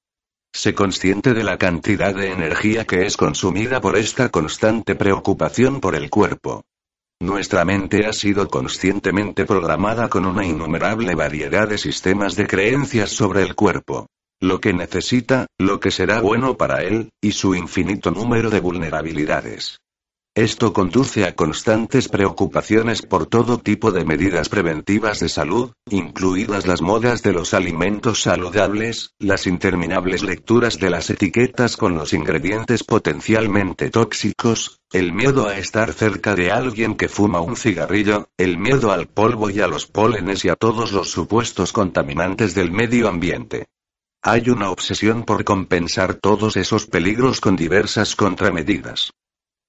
[0.56, 5.94] Sé consciente de la cantidad de energía que es consumida por esta constante preocupación por
[5.94, 6.64] el cuerpo.
[7.20, 13.42] Nuestra mente ha sido conscientemente programada con una innumerable variedad de sistemas de creencias sobre
[13.42, 14.06] el cuerpo.
[14.40, 19.76] Lo que necesita, lo que será bueno para él, y su infinito número de vulnerabilidades.
[20.36, 26.82] Esto conduce a constantes preocupaciones por todo tipo de medidas preventivas de salud, incluidas las
[26.82, 33.88] modas de los alimentos saludables, las interminables lecturas de las etiquetas con los ingredientes potencialmente
[33.88, 39.06] tóxicos, el miedo a estar cerca de alguien que fuma un cigarrillo, el miedo al
[39.06, 43.68] polvo y a los pólenes y a todos los supuestos contaminantes del medio ambiente.
[44.20, 49.12] Hay una obsesión por compensar todos esos peligros con diversas contramedidas.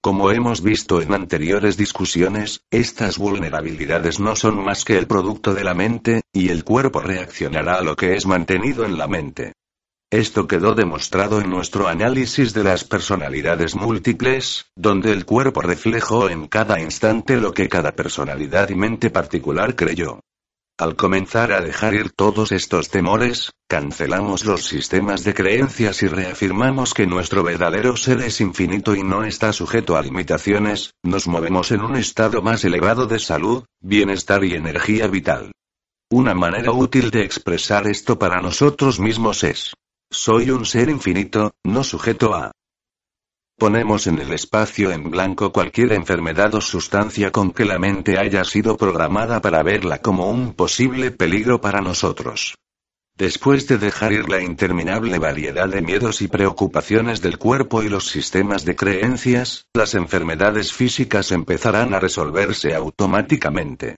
[0.02, 5.64] Como hemos visto en anteriores discusiones, estas vulnerabilidades no son más que el producto de
[5.64, 9.54] la mente, y el cuerpo reaccionará a lo que es mantenido en la mente.
[10.10, 16.48] Esto quedó demostrado en nuestro análisis de las personalidades múltiples, donde el cuerpo reflejó en
[16.48, 20.22] cada instante lo que cada personalidad y mente particular creyó.
[20.80, 26.94] Al comenzar a dejar ir todos estos temores, cancelamos los sistemas de creencias y reafirmamos
[26.94, 31.82] que nuestro verdadero ser es infinito y no está sujeto a limitaciones, nos movemos en
[31.82, 35.52] un estado más elevado de salud, bienestar y energía vital.
[36.12, 39.74] Una manera útil de expresar esto para nosotros mismos es,
[40.12, 42.52] soy un ser infinito, no sujeto a
[43.60, 48.44] Ponemos en el espacio en blanco cualquier enfermedad o sustancia con que la mente haya
[48.44, 52.54] sido programada para verla como un posible peligro para nosotros.
[53.16, 58.08] Después de dejar ir la interminable variedad de miedos y preocupaciones del cuerpo y los
[58.08, 63.96] sistemas de creencias, las enfermedades físicas empezarán a resolverse automáticamente.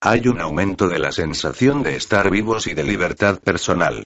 [0.00, 4.02] Hay un aumento de la sensación de estar vivos y de libertad personal.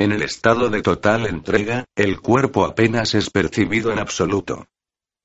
[0.00, 4.66] En el estado de total entrega, el cuerpo apenas es percibido en absoluto.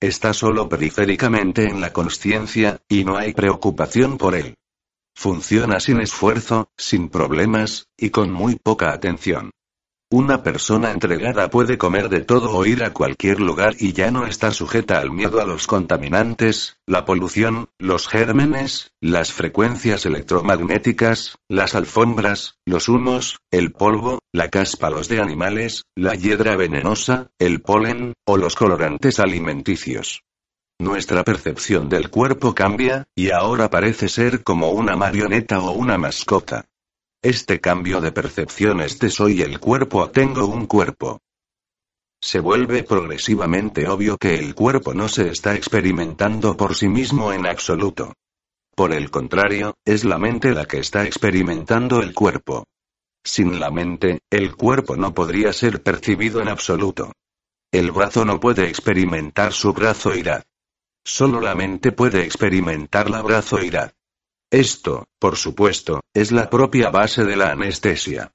[0.02, 4.56] Está solo periféricamente en la conciencia, y no hay preocupación por él.
[5.16, 9.52] Funciona sin esfuerzo, sin problemas, y con muy poca atención.
[10.16, 14.26] Una persona entregada puede comer de todo o ir a cualquier lugar y ya no
[14.26, 21.76] está sujeta al miedo a los contaminantes, la polución, los gérmenes, las frecuencias electromagnéticas, las
[21.76, 28.14] alfombras, los humos, el polvo, la caspa los de animales, la hiedra venenosa, el polen,
[28.26, 30.24] o los colorantes alimenticios.
[30.80, 36.68] Nuestra percepción del cuerpo cambia, y ahora parece ser como una marioneta o una mascota.
[37.26, 41.22] Este cambio de percepción es de soy el cuerpo a tengo un cuerpo.
[42.22, 47.48] Se vuelve progresivamente obvio que el cuerpo no se está experimentando por sí mismo en
[47.48, 48.14] absoluto.
[48.76, 52.68] Por el contrario, es la mente la que está experimentando el cuerpo.
[53.24, 57.12] Sin la mente, el cuerpo no podría ser percibido en absoluto.
[57.72, 60.44] El brazo no puede experimentar su brazo irá.
[61.04, 63.92] Solo la mente puede experimentar la brazo irá.
[64.56, 68.32] Esto, por supuesto, es la propia base de la anestesia.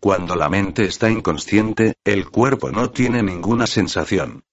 [0.00, 4.44] Cuando la mente está inconsciente, el cuerpo no tiene ninguna sensación.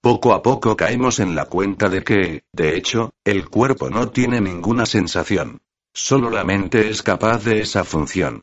[0.00, 4.40] Poco a poco caemos en la cuenta de que, de hecho, el cuerpo no tiene
[4.40, 5.60] ninguna sensación.
[5.94, 8.42] Solo la mente es capaz de esa función.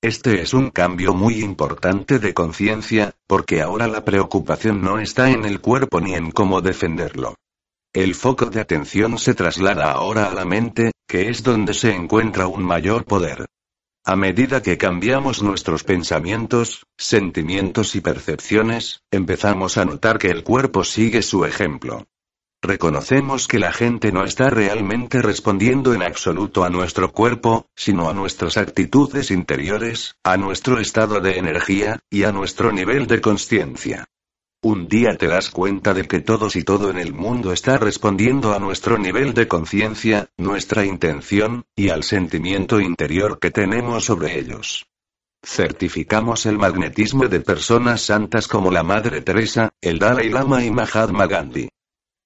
[0.00, 5.44] Este es un cambio muy importante de conciencia, porque ahora la preocupación no está en
[5.44, 7.34] el cuerpo ni en cómo defenderlo.
[7.98, 12.46] El foco de atención se traslada ahora a la mente, que es donde se encuentra
[12.46, 13.46] un mayor poder.
[14.04, 20.84] A medida que cambiamos nuestros pensamientos, sentimientos y percepciones, empezamos a notar que el cuerpo
[20.84, 22.06] sigue su ejemplo.
[22.62, 28.14] Reconocemos que la gente no está realmente respondiendo en absoluto a nuestro cuerpo, sino a
[28.14, 34.06] nuestras actitudes interiores, a nuestro estado de energía, y a nuestro nivel de conciencia.
[34.60, 38.54] Un día te das cuenta de que todos y todo en el mundo está respondiendo
[38.54, 44.84] a nuestro nivel de conciencia, nuestra intención, y al sentimiento interior que tenemos sobre ellos.
[45.44, 51.28] Certificamos el magnetismo de personas santas como la Madre Teresa, el Dalai Lama y Mahatma
[51.28, 51.68] Gandhi.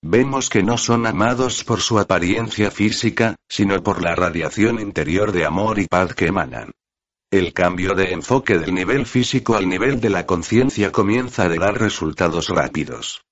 [0.01, 5.45] Vemos que no son amados por su apariencia física, sino por la radiación interior de
[5.45, 6.72] amor y paz que emanan.
[7.33, 11.80] El cambio de enfoque del nivel físico al nivel de la conciencia comienza a dar
[11.80, 13.24] resultados rápidos.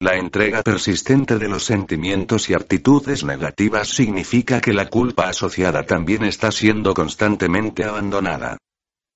[0.00, 6.24] La entrega persistente de los sentimientos y actitudes negativas significa que la culpa asociada también
[6.24, 8.56] está siendo constantemente abandonada.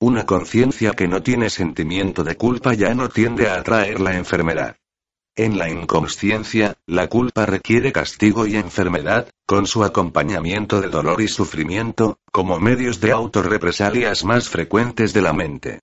[0.00, 4.76] Una conciencia que no tiene sentimiento de culpa ya no tiende a atraer la enfermedad.
[5.38, 11.28] En la inconsciencia, la culpa requiere castigo y enfermedad, con su acompañamiento de dolor y
[11.28, 15.80] sufrimiento, como medios de autorrepresalias más frecuentes de la mente.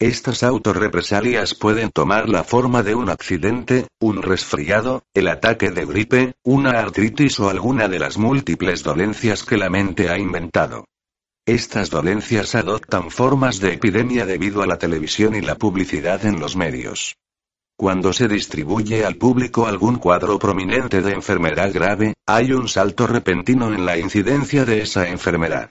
[0.00, 6.34] Estas autorrepresalias pueden tomar la forma de un accidente, un resfriado, el ataque de gripe,
[6.42, 10.86] una artritis o alguna de las múltiples dolencias que la mente ha inventado.
[11.46, 16.56] Estas dolencias adoptan formas de epidemia debido a la televisión y la publicidad en los
[16.56, 17.16] medios.
[17.80, 23.72] Cuando se distribuye al público algún cuadro prominente de enfermedad grave, hay un salto repentino
[23.72, 25.70] en la incidencia de esa enfermedad.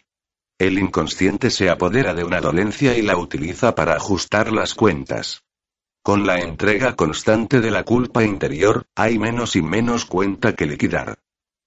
[0.58, 5.42] El inconsciente se apodera de una dolencia y la utiliza para ajustar las cuentas.
[6.02, 11.20] Con la entrega constante de la culpa interior, hay menos y menos cuenta que liquidar.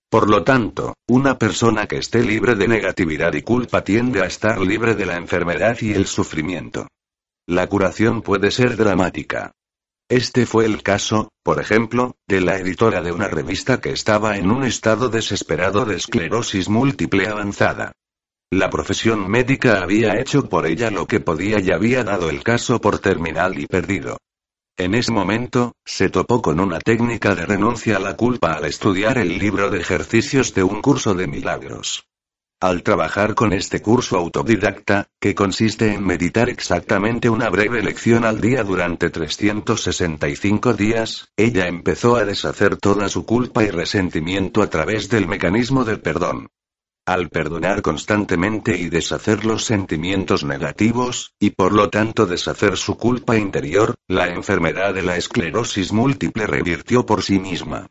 [0.09, 4.59] Por lo tanto, una persona que esté libre de negatividad y culpa tiende a estar
[4.59, 6.89] libre de la enfermedad y el sufrimiento.
[7.47, 9.53] La curación puede ser dramática.
[10.11, 14.51] Este fue el caso, por ejemplo, de la editora de una revista que estaba en
[14.51, 17.93] un estado desesperado de esclerosis múltiple avanzada.
[18.51, 22.81] La profesión médica había hecho por ella lo que podía y había dado el caso
[22.81, 24.17] por terminal y perdido.
[24.77, 29.17] En ese momento, se topó con una técnica de renuncia a la culpa al estudiar
[29.17, 32.10] el libro de ejercicios de un curso de milagros.
[32.63, 38.43] Al trabajar con este curso autodidacta, que consiste en meditar exactamente una breve lección al
[38.43, 45.09] día durante 365 días, ella empezó a deshacer toda su culpa y resentimiento a través
[45.09, 46.49] del mecanismo del perdón.
[47.07, 53.39] Al perdonar constantemente y deshacer los sentimientos negativos, y por lo tanto deshacer su culpa
[53.39, 57.89] interior, la enfermedad de la esclerosis múltiple revirtió por sí misma.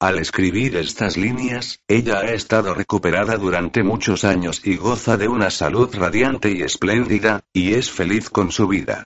[0.00, 5.50] Al escribir estas líneas, ella ha estado recuperada durante muchos años y goza de una
[5.50, 9.04] salud radiante y espléndida, y es feliz con su vida.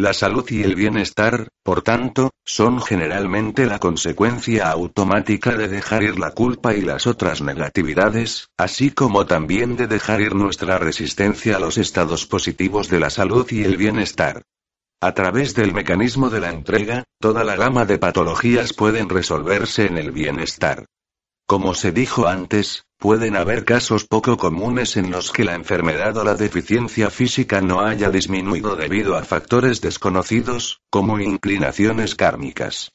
[0.00, 6.20] La salud y el bienestar, por tanto, son generalmente la consecuencia automática de dejar ir
[6.20, 11.58] la culpa y las otras negatividades, así como también de dejar ir nuestra resistencia a
[11.58, 14.44] los estados positivos de la salud y el bienestar.
[15.00, 19.96] A través del mecanismo de la entrega, toda la gama de patologías pueden resolverse en
[19.96, 20.86] el bienestar.
[21.46, 26.24] Como se dijo antes, pueden haber casos poco comunes en los que la enfermedad o
[26.24, 32.90] la deficiencia física no haya disminuido debido a factores desconocidos, como inclinaciones kármicas.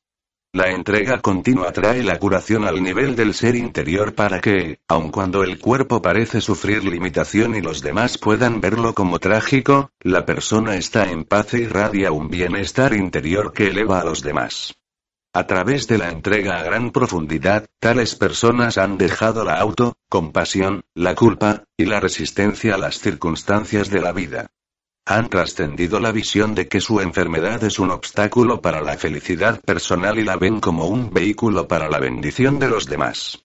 [0.56, 5.42] La entrega continua trae la curación al nivel del ser interior para que, aun cuando
[5.42, 11.10] el cuerpo parece sufrir limitación y los demás puedan verlo como trágico, la persona está
[11.10, 14.76] en paz e irradia un bienestar interior que eleva a los demás.
[15.34, 20.84] A través de la entrega a gran profundidad, tales personas han dejado la auto, compasión,
[20.94, 24.52] la culpa, y la resistencia a las circunstancias de la vida.
[25.06, 30.18] Han trascendido la visión de que su enfermedad es un obstáculo para la felicidad personal
[30.18, 33.44] y la ven como un vehículo para la bendición de los demás.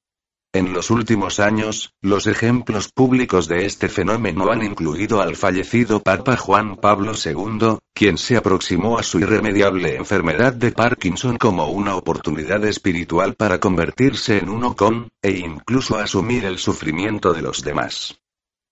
[0.53, 6.37] En los últimos años, los ejemplos públicos de este fenómeno han incluido al fallecido Papa
[6.37, 12.65] Juan Pablo II, quien se aproximó a su irremediable enfermedad de Parkinson como una oportunidad
[12.65, 18.19] espiritual para convertirse en uno con, e incluso asumir el sufrimiento de los demás.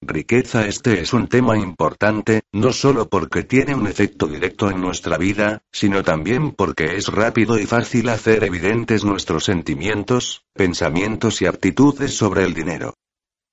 [0.02, 5.16] Riqueza Este es un tema importante, no solo porque tiene un efecto directo en nuestra
[5.16, 12.14] vida, sino también porque es rápido y fácil hacer evidentes nuestros sentimientos, pensamientos y actitudes
[12.14, 12.94] sobre el dinero.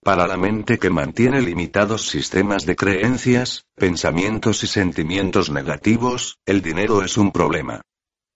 [0.03, 7.03] Para la mente que mantiene limitados sistemas de creencias, pensamientos y sentimientos negativos, el dinero
[7.03, 7.81] es un problema.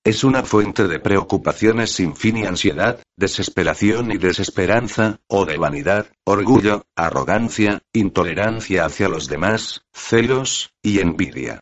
[0.08, 6.08] Es una fuente de preocupaciones sin fin y ansiedad, desesperación y desesperanza, o de vanidad,
[6.24, 11.60] orgullo, arrogancia, intolerancia hacia los demás, celos, y envidia.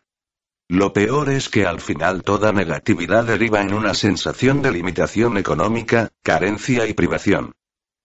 [0.68, 6.12] Lo peor es que al final toda negatividad deriva en una sensación de limitación económica,
[6.22, 7.52] carencia y privación.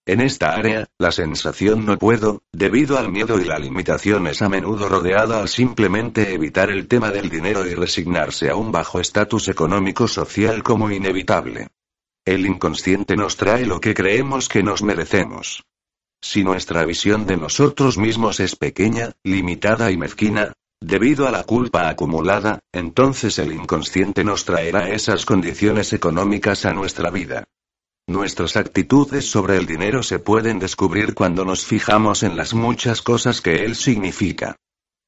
[0.04, 4.48] En esta área, la sensación no puedo, debido al miedo y la limitación es a
[4.48, 9.46] menudo rodeada al simplemente evitar el tema del dinero y resignarse a un bajo estatus
[9.46, 11.68] económico social como inevitable.
[12.24, 15.62] El inconsciente nos trae lo que creemos que nos merecemos.
[16.20, 21.88] Si nuestra visión de nosotros mismos es pequeña, limitada y mezquina, debido a la culpa
[21.88, 27.44] acumulada, entonces el inconsciente nos traerá esas condiciones económicas a nuestra vida.
[28.08, 33.40] Nuestras actitudes sobre el dinero se pueden descubrir cuando nos fijamos en las muchas cosas
[33.40, 34.56] que él significa.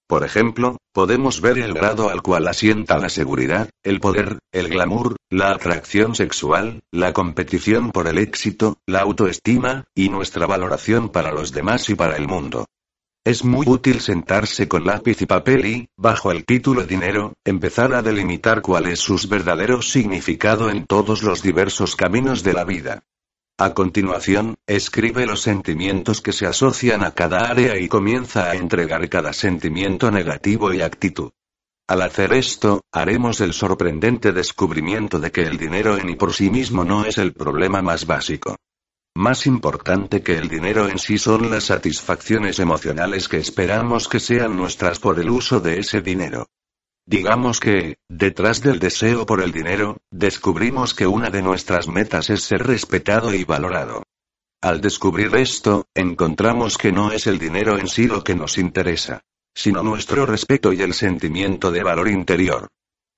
[0.06, 5.16] Por ejemplo, podemos ver el grado al cual asienta la seguridad, el poder, el glamour,
[5.28, 11.52] la atracción sexual, la competición por el éxito, la autoestima, y nuestra valoración para los
[11.52, 12.66] demás y para el mundo.
[13.26, 18.02] Es muy útil sentarse con lápiz y papel y, bajo el título dinero, empezar a
[18.02, 23.02] delimitar cuál es su verdadero significado en todos los diversos caminos de la vida.
[23.56, 29.08] A continuación, escribe los sentimientos que se asocian a cada área y comienza a entregar
[29.08, 31.30] cada sentimiento negativo y actitud.
[31.88, 36.50] Al hacer esto, haremos el sorprendente descubrimiento de que el dinero en y por sí
[36.50, 38.56] mismo no es el problema más básico.
[39.16, 44.56] Más importante que el dinero en sí son las satisfacciones emocionales que esperamos que sean
[44.56, 46.48] nuestras por el uso de ese dinero.
[47.06, 52.42] Digamos que, detrás del deseo por el dinero, descubrimos que una de nuestras metas es
[52.42, 54.02] ser respetado y valorado.
[54.60, 59.20] Al descubrir esto, encontramos que no es el dinero en sí lo que nos interesa,
[59.54, 62.68] sino nuestro respeto y el sentimiento de valor interior.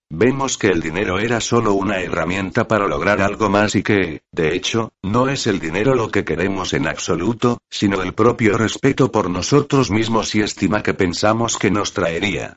[0.09, 4.55] Vemos que el dinero era solo una herramienta para lograr algo más y que, de
[4.55, 9.29] hecho, no es el dinero lo que queremos en absoluto, sino el propio respeto por
[9.29, 12.57] nosotros mismos y estima que pensamos que nos traería.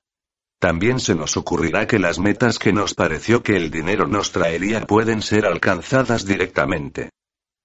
[0.60, 4.86] También se nos ocurrirá que las metas que nos pareció que el dinero nos traería
[4.86, 7.10] pueden ser alcanzadas directamente.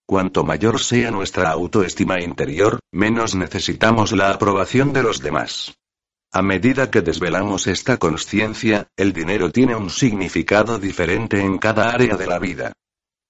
[0.07, 5.77] Cuanto mayor sea nuestra autoestima interior, menos necesitamos la aprobación de los demás.
[6.37, 12.17] A medida que desvelamos esta conciencia, el dinero tiene un significado diferente en cada área
[12.17, 12.73] de la vida.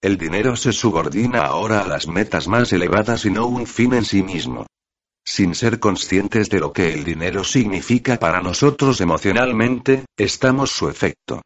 [0.00, 4.06] El dinero se subordina ahora a las metas más elevadas y no un fin en
[4.06, 4.66] sí mismo.
[5.22, 11.42] Sin ser conscientes de lo que el dinero significa para nosotros emocionalmente, estamos su efecto.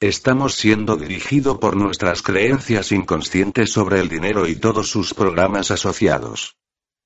[0.00, 6.56] Estamos siendo dirigidos por nuestras creencias inconscientes sobre el dinero y todos sus programas asociados.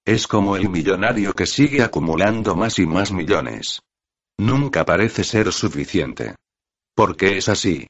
[0.04, 3.82] Es como el millonario que sigue acumulando más y más millones.
[4.38, 6.36] Nunca parece ser suficiente.
[6.94, 7.86] ¿Por qué es así?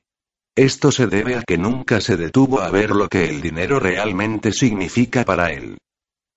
[0.57, 4.53] Esto se debe a que nunca se detuvo a ver lo que el dinero realmente
[4.53, 5.79] significa para él.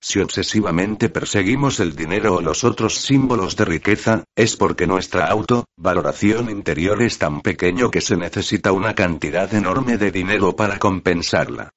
[0.00, 6.50] Si obsesivamente perseguimos el dinero o los otros símbolos de riqueza, es porque nuestra auto-valoración
[6.50, 11.70] interior es tan pequeño que se necesita una cantidad enorme de dinero para compensarla.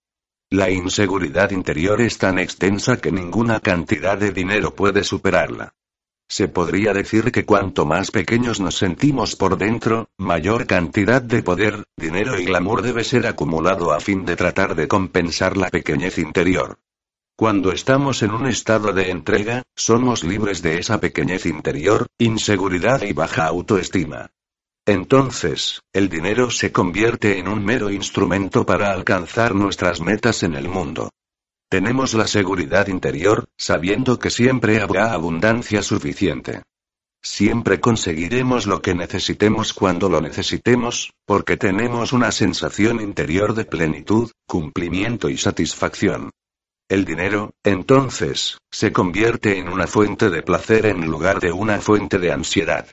[0.49, 5.71] La inseguridad interior es tan extensa que ninguna cantidad de dinero puede superarla.
[6.27, 11.83] Se podría decir que cuanto más pequeños nos sentimos por dentro, mayor cantidad de poder,
[11.95, 16.79] dinero y glamour debe ser acumulado a fin de tratar de compensar la pequeñez interior.
[17.37, 23.13] Cuando estamos en un estado de entrega, somos libres de esa pequeñez interior, inseguridad y
[23.13, 24.31] baja autoestima.
[24.87, 30.69] Entonces, el dinero se convierte en un mero instrumento para alcanzar nuestras metas en el
[30.69, 31.09] mundo.
[31.75, 36.61] Tenemos la seguridad interior, sabiendo que siempre habrá abundancia suficiente.
[37.21, 44.31] Siempre conseguiremos lo que necesitemos cuando lo necesitemos, porque tenemos una sensación interior de plenitud,
[44.47, 46.29] cumplimiento y satisfacción.
[46.87, 52.19] El dinero, entonces, se convierte en una fuente de placer en lugar de una fuente
[52.19, 52.87] de ansiedad.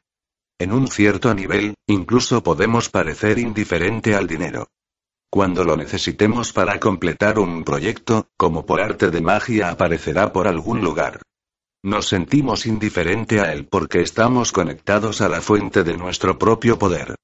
[0.59, 4.67] En un cierto nivel, incluso podemos parecer indiferente al dinero.
[5.35, 10.83] Cuando lo necesitemos para completar un proyecto, como por arte de magia aparecerá por algún
[10.83, 11.23] lugar.
[11.83, 17.15] Nos sentimos indiferente a él porque estamos conectados a la fuente de nuestro propio poder.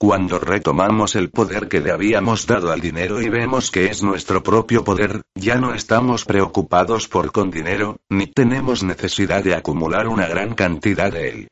[0.00, 4.42] Cuando retomamos el poder que le habíamos dado al dinero y vemos que es nuestro
[4.42, 10.26] propio poder, ya no estamos preocupados por con dinero, ni tenemos necesidad de acumular una
[10.26, 11.48] gran cantidad de él.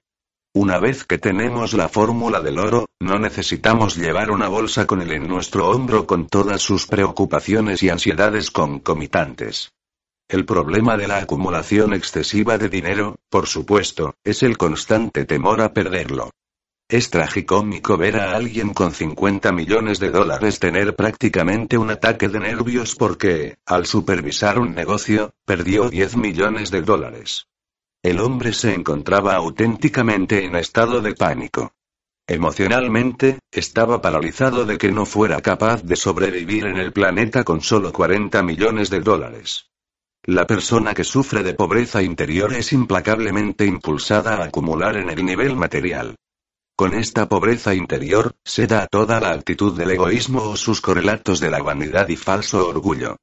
[0.55, 5.13] Una vez que tenemos la fórmula del oro, no necesitamos llevar una bolsa con él
[5.13, 9.73] en nuestro hombro con todas sus preocupaciones y ansiedades concomitantes.
[10.29, 15.73] El problema de la acumulación excesiva de dinero, por supuesto, es el constante temor a
[15.73, 16.31] perderlo.
[16.87, 22.41] Es tragicómico ver a alguien con 50 millones de dólares tener prácticamente un ataque de
[22.41, 27.47] nervios porque, al supervisar un negocio, perdió 10 millones de dólares.
[28.03, 31.73] El hombre se encontraba auténticamente en estado de pánico.
[32.27, 37.93] Emocionalmente, estaba paralizado de que no fuera capaz de sobrevivir en el planeta con solo
[37.93, 39.71] 40 millones de dólares.
[40.25, 45.55] La persona que sufre de pobreza interior es implacablemente impulsada a acumular en el nivel
[45.55, 46.17] material.
[46.75, 51.51] Con esta pobreza interior, se da toda la actitud del egoísmo o sus correlatos de
[51.51, 53.17] la vanidad y falso orgullo.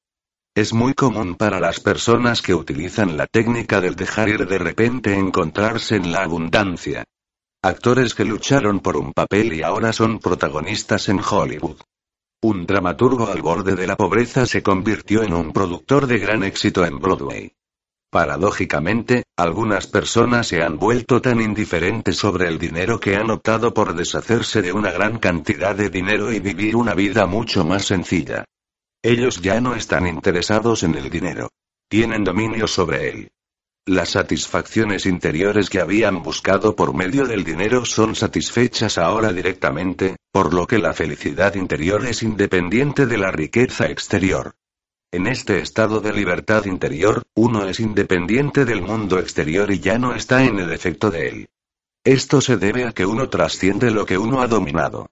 [0.55, 5.13] Es muy común para las personas que utilizan la técnica del dejar ir de repente
[5.13, 7.03] encontrarse en la abundancia.
[7.61, 11.77] Actores que lucharon por un papel y ahora son protagonistas en Hollywood.
[12.41, 16.85] Un dramaturgo al borde de la pobreza se convirtió en un productor de gran éxito
[16.85, 17.51] en Broadway.
[18.09, 23.93] Paradójicamente, algunas personas se han vuelto tan indiferentes sobre el dinero que han optado por
[23.93, 28.45] deshacerse de una gran cantidad de dinero y vivir una vida mucho más sencilla.
[29.01, 31.49] Ellos ya no están interesados en el dinero.
[31.87, 33.31] Tienen dominio sobre él.
[33.85, 40.53] Las satisfacciones interiores que habían buscado por medio del dinero son satisfechas ahora directamente, por
[40.53, 44.55] lo que la felicidad interior es independiente de la riqueza exterior.
[45.11, 50.13] En este estado de libertad interior, uno es independiente del mundo exterior y ya no
[50.13, 51.49] está en el efecto de él.
[52.03, 55.09] Esto se debe a que uno trasciende lo que uno ha dominado.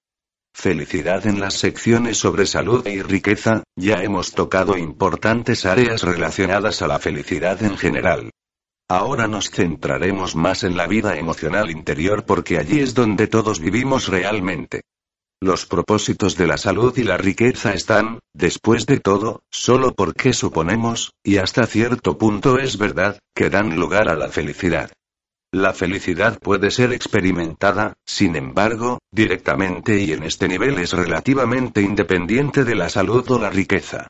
[0.59, 6.87] Felicidad en las secciones sobre salud y riqueza, ya hemos tocado importantes áreas relacionadas a
[6.87, 8.31] la felicidad en general.
[8.89, 14.07] Ahora nos centraremos más en la vida emocional interior porque allí es donde todos vivimos
[14.07, 14.81] realmente.
[15.39, 21.11] Los propósitos de la salud y la riqueza están, después de todo, solo porque suponemos,
[21.23, 24.89] y hasta cierto punto es verdad, que dan lugar a la felicidad.
[25.53, 32.65] La felicidad puede ser experimentada, sin embargo, directamente y en este nivel es relativamente independiente
[32.65, 34.09] de la salud o la riqueza.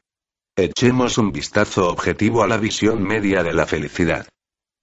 [0.56, 4.28] Echemos un vistazo objetivo a la visión media de la felicidad.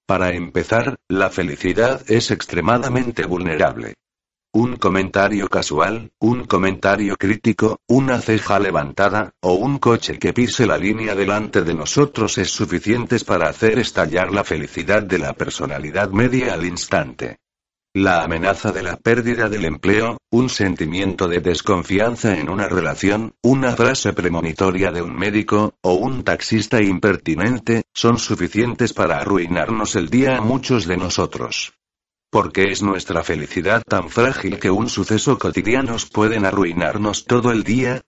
[0.06, 3.94] Para empezar, la felicidad es extremadamente vulnerable.
[4.56, 10.78] Un comentario casual, un comentario crítico, una ceja levantada, o un coche que pise la
[10.78, 16.54] línea delante de nosotros es suficientes para hacer estallar la felicidad de la personalidad media
[16.54, 17.38] al instante.
[17.94, 23.74] La amenaza de la pérdida del empleo, un sentimiento de desconfianza en una relación, una
[23.74, 30.36] frase premonitoria de un médico, o un taxista impertinente, son suficientes para arruinarnos el día
[30.36, 31.72] a muchos de nosotros.
[32.34, 37.62] ¿Por qué es nuestra felicidad tan frágil que un suceso cotidiano pueden arruinarnos todo el
[37.62, 38.02] día?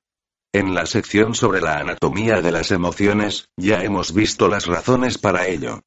[0.53, 5.47] En la sección sobre la anatomía de las emociones, ya hemos visto las razones para
[5.47, 5.83] ello.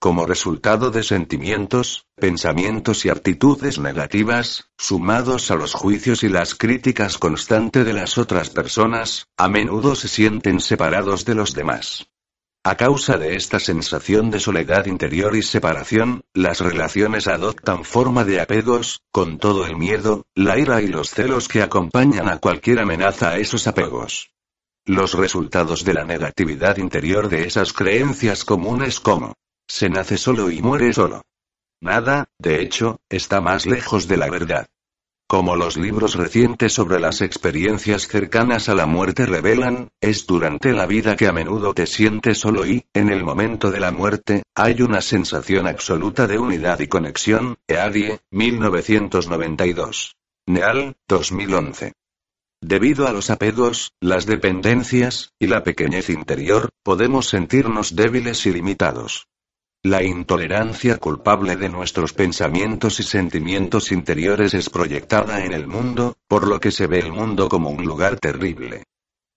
[0.00, 7.18] Como resultado de sentimientos, pensamientos y actitudes negativas, sumados a los juicios y las críticas
[7.18, 12.06] constantes de las otras personas, a menudo se sienten separados de los demás.
[12.66, 18.40] A causa de esta sensación de soledad interior y separación, las relaciones adoptan forma de
[18.40, 23.32] apegos, con todo el miedo, la ira y los celos que acompañan a cualquier amenaza
[23.32, 24.30] a esos apegos.
[24.86, 29.34] Los resultados de la negatividad interior de esas creencias comunes como
[29.68, 31.20] se nace solo y muere solo.
[31.82, 34.66] Nada, de hecho, está más lejos de la verdad.
[35.34, 40.86] Como los libros recientes sobre las experiencias cercanas a la muerte revelan, es durante la
[40.86, 44.80] vida que a menudo te sientes solo y, en el momento de la muerte, hay
[44.80, 47.56] una sensación absoluta de unidad y conexión.
[47.66, 50.14] Eadie, 1992.
[50.46, 51.94] Neal, 2011.
[52.60, 59.26] Debido a los apegos, las dependencias, y la pequeñez interior, podemos sentirnos débiles y limitados.
[59.86, 66.48] La intolerancia culpable de nuestros pensamientos y sentimientos interiores es proyectada en el mundo, por
[66.48, 68.84] lo que se ve el mundo como un lugar terrible.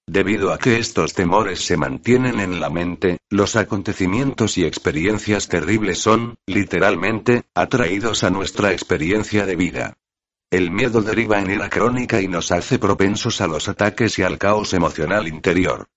[0.07, 5.99] Debido a que estos temores se mantienen en la mente, los acontecimientos y experiencias terribles
[5.99, 9.97] son, literalmente, atraídos a nuestra experiencia de vida.
[10.49, 14.37] El miedo deriva en ira crónica y nos hace propensos a los ataques y al
[14.37, 15.89] caos emocional interior.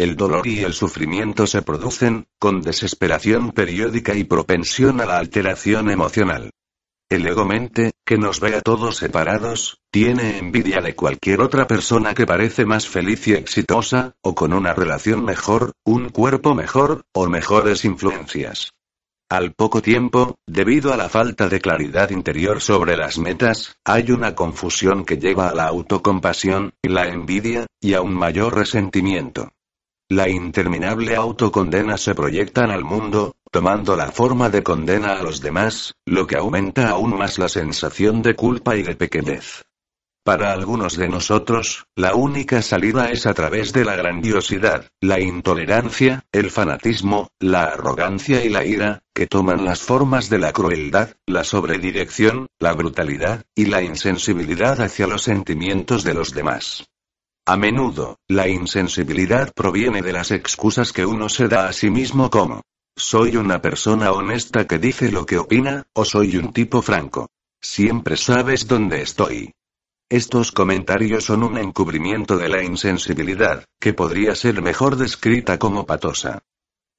[0.00, 5.90] El dolor y el sufrimiento se producen, con desesperación periódica y propensión a la alteración
[5.90, 6.52] emocional.
[7.10, 12.24] El ego-mente, que nos ve a todos separados, tiene envidia de cualquier otra persona que
[12.24, 17.84] parece más feliz y exitosa, o con una relación mejor, un cuerpo mejor, o mejores
[17.84, 18.70] influencias.
[19.28, 24.34] Al poco tiempo, debido a la falta de claridad interior sobre las metas, hay una
[24.34, 29.50] confusión que lleva a la autocompasión, la envidia, y a un mayor resentimiento.
[30.10, 35.94] La interminable autocondena se proyectan al mundo, tomando la forma de condena a los demás,
[36.04, 39.62] lo que aumenta aún más la sensación de culpa y de pequeñez.
[40.24, 46.24] Para algunos de nosotros, la única salida es a través de la grandiosidad, la intolerancia,
[46.32, 51.44] el fanatismo, la arrogancia y la ira, que toman las formas de la crueldad, la
[51.44, 56.89] sobredirección, la brutalidad, y la insensibilidad hacia los sentimientos de los demás.
[57.50, 62.30] A menudo, la insensibilidad proviene de las excusas que uno se da a sí mismo
[62.30, 62.62] como,
[62.96, 67.28] soy una persona honesta que dice lo que opina, o soy un tipo franco.
[67.60, 69.52] Siempre sabes dónde estoy.
[70.08, 76.44] Estos comentarios son un encubrimiento de la insensibilidad, que podría ser mejor descrita como patosa.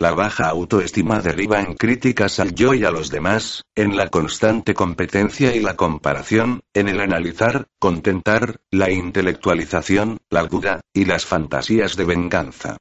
[0.01, 4.73] La baja autoestima deriva en críticas al yo y a los demás, en la constante
[4.73, 11.97] competencia y la comparación, en el analizar, contentar, la intelectualización, la duda, y las fantasías
[11.97, 12.77] de venganza.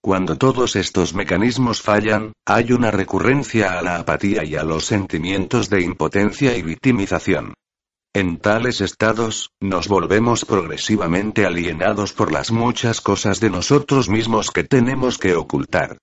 [0.00, 5.68] Cuando todos estos mecanismos fallan, hay una recurrencia a la apatía y a los sentimientos
[5.68, 7.52] de impotencia y victimización.
[8.14, 14.64] En tales estados, nos volvemos progresivamente alienados por las muchas cosas de nosotros mismos que
[14.64, 15.98] tenemos que ocultar.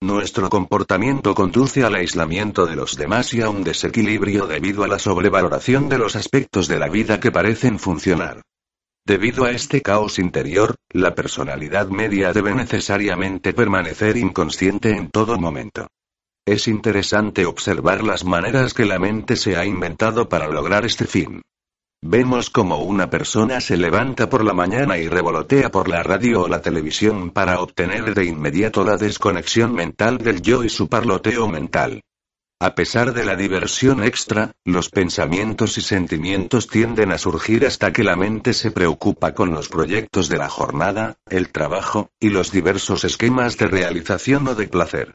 [0.00, 5.00] Nuestro comportamiento conduce al aislamiento de los demás y a un desequilibrio debido a la
[5.00, 8.42] sobrevaloración de los aspectos de la vida que parecen funcionar.
[9.04, 15.88] Debido a este caos interior, la personalidad media debe necesariamente permanecer inconsciente en todo momento.
[16.46, 21.42] Es interesante observar las maneras que la mente se ha inventado para lograr este fin.
[22.00, 26.48] Vemos como una persona se levanta por la mañana y revolotea por la radio o
[26.48, 32.02] la televisión para obtener de inmediato la desconexión mental del yo y su parloteo mental.
[32.60, 38.04] A pesar de la diversión extra, los pensamientos y sentimientos tienden a surgir hasta que
[38.04, 43.04] la mente se preocupa con los proyectos de la jornada, el trabajo, y los diversos
[43.04, 45.14] esquemas de realización o de placer.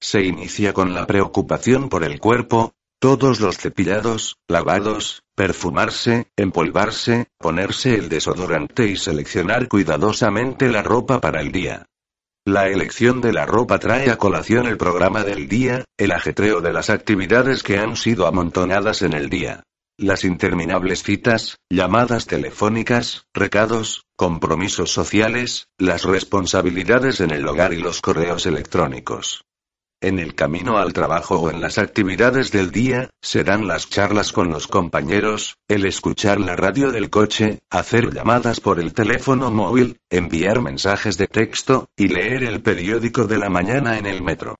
[0.00, 7.94] Se inicia con la preocupación por el cuerpo, todos los cepillados, lavados, perfumarse, empolvarse, ponerse
[7.94, 11.86] el desodorante y seleccionar cuidadosamente la ropa para el día.
[12.46, 16.72] La elección de la ropa trae a colación el programa del día, el ajetreo de
[16.72, 19.64] las actividades que han sido amontonadas en el día.
[19.98, 28.00] Las interminables citas, llamadas telefónicas, recados, compromisos sociales, las responsabilidades en el hogar y los
[28.00, 29.44] correos electrónicos.
[30.02, 34.50] En el camino al trabajo o en las actividades del día, serán las charlas con
[34.50, 40.60] los compañeros, el escuchar la radio del coche, hacer llamadas por el teléfono móvil, enviar
[40.60, 44.56] mensajes de texto, y leer el periódico de la mañana en el metro.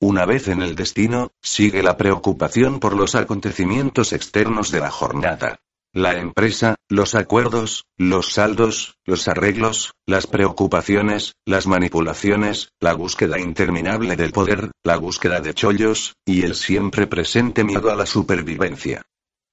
[0.00, 5.60] Una vez en el destino, sigue la preocupación por los acontecimientos externos de la jornada.
[5.94, 14.16] La empresa, los acuerdos, los saldos, los arreglos, las preocupaciones, las manipulaciones, la búsqueda interminable
[14.16, 19.02] del poder, la búsqueda de chollos, y el siempre presente miedo a la supervivencia.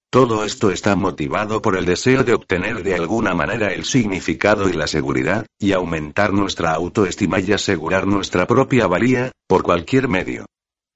[0.10, 4.74] Todo esto está motivado por el deseo de obtener de alguna manera el significado y
[4.74, 10.46] la seguridad, y aumentar nuestra autoestima y asegurar nuestra propia valía, por cualquier medio.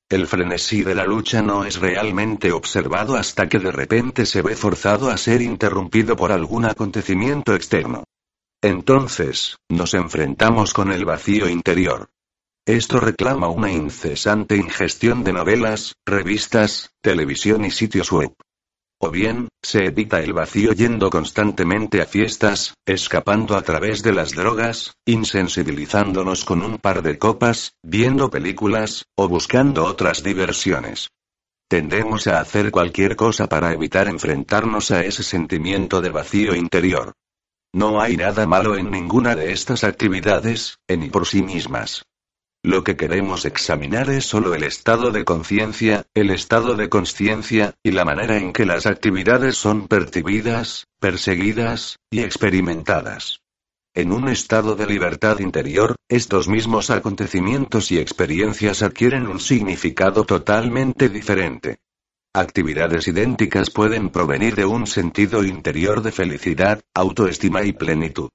[0.09, 4.55] El frenesí de la lucha no es realmente observado hasta que de repente se ve
[4.55, 8.03] forzado a ser interrumpido por algún acontecimiento externo.
[8.61, 12.09] Entonces, nos enfrentamos con el vacío interior.
[12.65, 18.33] Esto reclama una incesante ingestión de novelas, revistas, televisión y sitios web.
[19.05, 24.31] O bien, se evita el vacío yendo constantemente a fiestas, escapando a través de las
[24.31, 31.09] drogas, insensibilizándonos con un par de copas, viendo películas, o buscando otras diversiones.
[31.67, 37.11] Tendemos a hacer cualquier cosa para evitar enfrentarnos a ese sentimiento de vacío interior.
[37.73, 42.05] No hay nada malo en ninguna de estas actividades, en por sí mismas.
[42.65, 47.91] Lo que queremos examinar es solo el estado de conciencia, el estado de conciencia, y
[47.91, 53.41] la manera en que las actividades son percibidas, perseguidas, y experimentadas.
[53.93, 61.09] En un estado de libertad interior, estos mismos acontecimientos y experiencias adquieren un significado totalmente
[61.09, 61.79] diferente.
[62.33, 68.29] Actividades idénticas pueden provenir de un sentido interior de felicidad, autoestima y plenitud.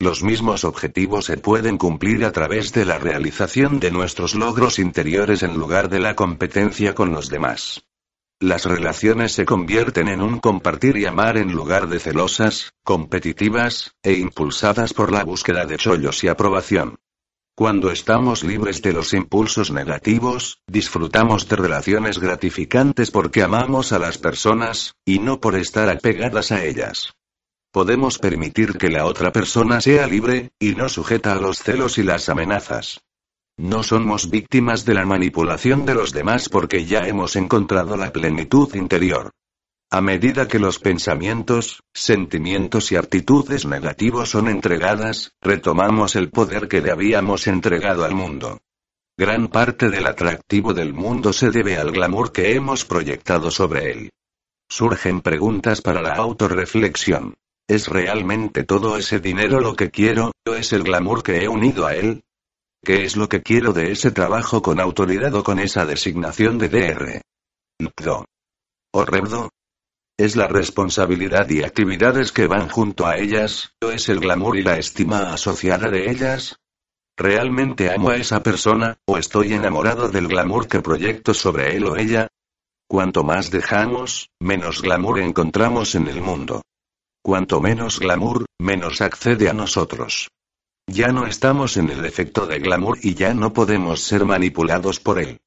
[0.00, 5.42] Los mismos objetivos se pueden cumplir a través de la realización de nuestros logros interiores
[5.42, 7.84] en lugar de la competencia con los demás.
[8.40, 14.14] Las relaciones se convierten en un compartir y amar en lugar de celosas, competitivas, e
[14.14, 16.96] impulsadas por la búsqueda de chollos y aprobación.
[17.56, 24.18] Cuando estamos libres de los impulsos negativos, disfrutamos de relaciones gratificantes porque amamos a las
[24.18, 27.14] personas, y no por estar apegadas a ellas.
[27.74, 32.04] Podemos permitir que la otra persona sea libre, y no sujeta a los celos y
[32.04, 33.00] las amenazas.
[33.56, 38.72] No somos víctimas de la manipulación de los demás porque ya hemos encontrado la plenitud
[38.76, 39.32] interior.
[39.90, 46.80] A medida que los pensamientos, sentimientos y actitudes negativos son entregadas, retomamos el poder que
[46.80, 48.60] le habíamos entregado al mundo.
[49.18, 54.10] Gran parte del atractivo del mundo se debe al glamour que hemos proyectado sobre él.
[54.68, 57.34] Surgen preguntas para la autorreflexión.
[57.66, 61.86] ¿Es realmente todo ese dinero lo que quiero, o es el glamour que he unido
[61.86, 62.22] a él?
[62.84, 66.68] ¿Qué es lo que quiero de ese trabajo con autoridad o con esa designación de
[66.68, 67.22] DR?
[68.92, 69.48] ¿O ¿O
[70.18, 74.62] ¿Es la responsabilidad y actividades que van junto a ellas, o es el glamour y
[74.62, 76.58] la estima asociada de ellas?
[77.16, 81.96] ¿Realmente amo a esa persona, o estoy enamorado del glamour que proyecto sobre él o
[81.96, 82.28] ella?
[82.86, 86.60] Cuanto más dejamos, menos glamour encontramos en el mundo.
[87.26, 90.28] Cuanto menos glamour, menos accede a nosotros.
[90.86, 95.18] Ya no estamos en el efecto de glamour y ya no podemos ser manipulados por
[95.18, 95.38] él.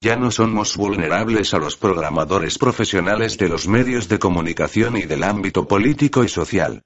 [0.00, 5.22] Ya no somos vulnerables a los programadores profesionales de los medios de comunicación y del
[5.22, 6.80] ámbito político y social.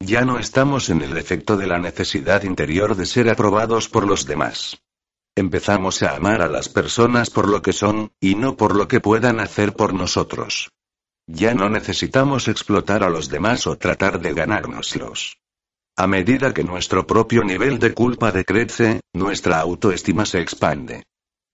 [0.00, 4.26] Ya no estamos en el efecto de la necesidad interior de ser aprobados por los
[4.26, 4.82] demás.
[5.34, 9.00] Empezamos a amar a las personas por lo que son, y no por lo que
[9.00, 10.68] puedan hacer por nosotros.
[11.30, 15.36] Ya no necesitamos explotar a los demás o tratar de ganárnoslos.
[15.94, 21.04] A medida que nuestro propio nivel de culpa decrece, nuestra autoestima se expande.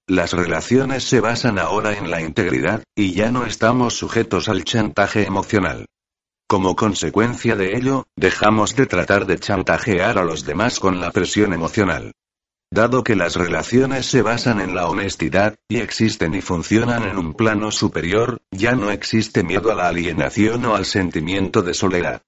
[0.06, 5.26] Las relaciones se basan ahora en la integridad, y ya no estamos sujetos al chantaje
[5.26, 5.86] emocional.
[6.46, 11.52] Como consecuencia de ello, dejamos de tratar de chantajear a los demás con la presión
[11.52, 12.12] emocional.
[12.74, 17.32] Dado que las relaciones se basan en la honestidad, y existen y funcionan en un
[17.32, 22.22] plano superior, ya no existe miedo a la alienación o al sentimiento de soledad.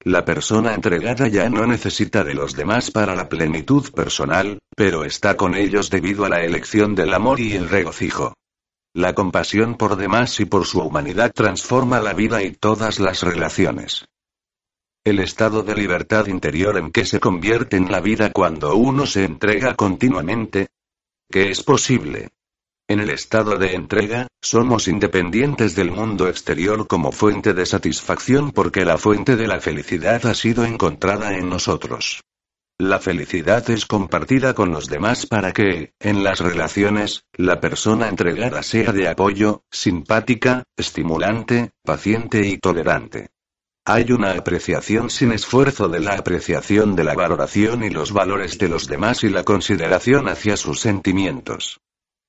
[0.00, 5.36] La persona entregada ya no necesita de los demás para la plenitud personal, pero está
[5.36, 8.34] con ellos debido a la elección del amor y el regocijo.
[8.94, 14.06] La compasión por demás y por su humanidad transforma la vida y todas las relaciones.
[15.06, 19.24] El estado de libertad interior en que se convierte en la vida cuando uno se
[19.24, 20.68] entrega continuamente.
[21.30, 22.30] ¿Qué es posible?
[22.88, 28.86] En el estado de entrega, somos independientes del mundo exterior como fuente de satisfacción porque
[28.86, 32.22] la fuente de la felicidad ha sido encontrada en nosotros.
[32.78, 38.62] La felicidad es compartida con los demás para que, en las relaciones, la persona entregada
[38.62, 43.33] sea de apoyo, simpática, estimulante, paciente y tolerante.
[43.86, 48.70] Hay una apreciación sin esfuerzo de la apreciación de la valoración y los valores de
[48.70, 51.80] los demás y la consideración hacia sus sentimientos.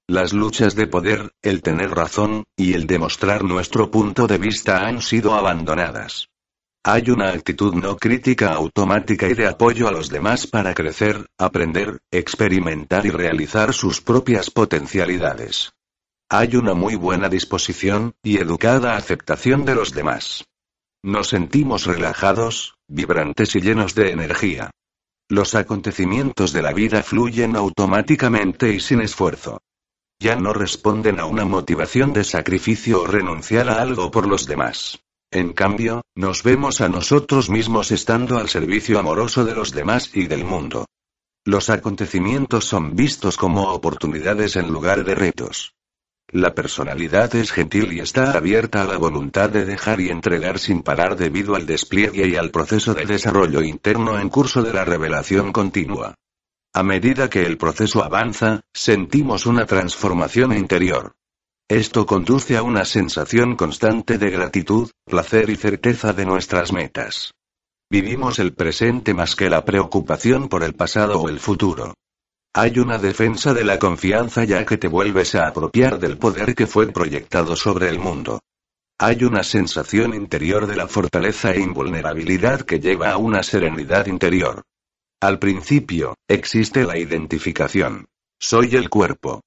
[0.06, 5.02] Las luchas de poder, el tener razón, y el demostrar nuestro punto de vista han
[5.02, 6.28] sido abandonadas.
[6.84, 12.00] Hay una actitud no crítica automática y de apoyo a los demás para crecer, aprender,
[12.12, 15.72] experimentar y realizar sus propias potencialidades.
[16.30, 20.44] Hay una muy buena disposición, y educada aceptación de los demás.
[21.06, 24.72] Nos sentimos relajados, vibrantes y llenos de energía.
[25.30, 29.60] Los acontecimientos de la vida fluyen automáticamente y sin esfuerzo.
[30.20, 34.98] Ya no responden a una motivación de sacrificio o renunciar a algo por los demás.
[35.30, 40.26] En cambio, nos vemos a nosotros mismos estando al servicio amoroso de los demás y
[40.26, 40.88] del mundo.
[41.44, 45.76] Los acontecimientos son vistos como oportunidades en lugar de retos.
[46.32, 50.82] La personalidad es gentil y está abierta a la voluntad de dejar y entregar sin
[50.82, 55.52] parar debido al despliegue y al proceso de desarrollo interno en curso de la revelación
[55.52, 56.16] continua.
[56.74, 61.14] A medida que el proceso avanza, sentimos una transformación interior.
[61.70, 67.34] Esto conduce a una sensación constante de gratitud, placer y certeza de nuestras metas.
[67.90, 71.94] Vivimos el presente más que la preocupación por el pasado o el futuro.
[72.58, 76.68] Hay una defensa de la confianza ya que te vuelves a apropiar del poder que
[76.68, 78.40] fue proyectado sobre el mundo.
[78.98, 84.64] Hay una sensación interior de la fortaleza e invulnerabilidad que lleva a una serenidad interior.
[85.20, 88.06] Al principio, existe la identificación.
[88.40, 89.42] Soy el cuerpo.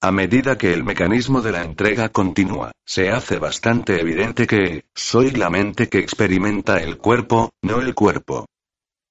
[0.00, 5.32] A medida que el mecanismo de la entrega continúa, se hace bastante evidente que, soy
[5.32, 8.46] la mente que experimenta el cuerpo, no el cuerpo.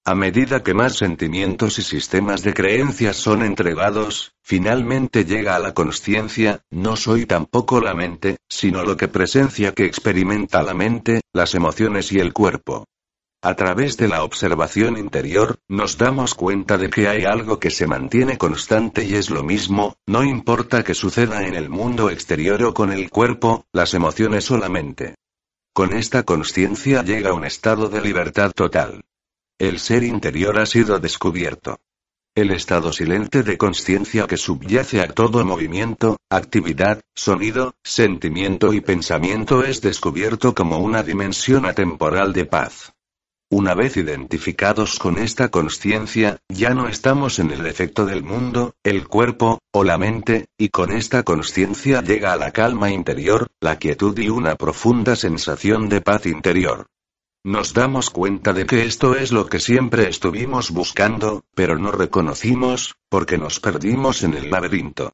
[0.07, 5.73] A medida que más sentimientos y sistemas de creencias son entregados, finalmente llega a la
[5.73, 11.55] conciencia, no soy tampoco la mente, sino lo que presencia que experimenta la mente, las
[11.55, 12.85] emociones y el cuerpo.
[13.41, 17.87] A través de la observación interior, nos damos cuenta de que hay algo que se
[17.87, 22.75] mantiene constante y es lo mismo, no importa que suceda en el mundo exterior o
[22.75, 25.15] con el cuerpo, las emociones solamente.
[25.73, 29.01] Con esta conciencia llega un estado de libertad total.
[29.57, 31.79] El ser interior ha sido descubierto.
[32.35, 39.63] El estado silente de conciencia que subyace a todo movimiento, actividad, sonido, sentimiento y pensamiento
[39.63, 42.91] es descubierto como una dimensión atemporal de paz.
[43.49, 49.07] Una vez identificados con esta conciencia, ya no estamos en el efecto del mundo, el
[49.07, 54.19] cuerpo, o la mente, y con esta conciencia llega a la calma interior, la quietud
[54.19, 56.87] y una profunda sensación de paz interior.
[57.45, 62.95] Nos damos cuenta de que esto es lo que siempre estuvimos buscando, pero no reconocimos,
[63.07, 65.13] porque nos perdimos en el laberinto.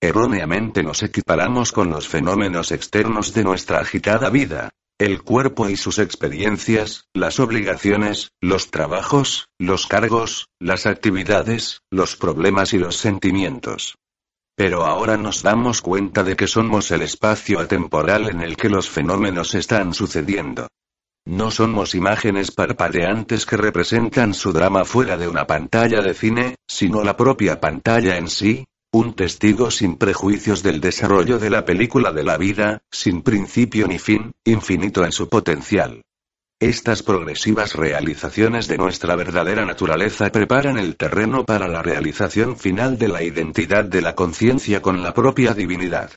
[0.00, 4.70] Erróneamente nos equiparamos con los fenómenos externos de nuestra agitada vida.
[4.96, 12.72] El cuerpo y sus experiencias, las obligaciones, los trabajos, los cargos, las actividades, los problemas
[12.72, 13.98] y los sentimientos.
[14.56, 18.88] Pero ahora nos damos cuenta de que somos el espacio atemporal en el que los
[18.88, 20.68] fenómenos están sucediendo.
[21.26, 27.02] No somos imágenes parpadeantes que representan su drama fuera de una pantalla de cine, sino
[27.02, 32.22] la propia pantalla en sí, un testigo sin prejuicios del desarrollo de la película de
[32.22, 36.02] la vida, sin principio ni fin, infinito en su potencial.
[36.60, 43.08] Estas progresivas realizaciones de nuestra verdadera naturaleza preparan el terreno para la realización final de
[43.08, 46.12] la identidad de la conciencia con la propia divinidad.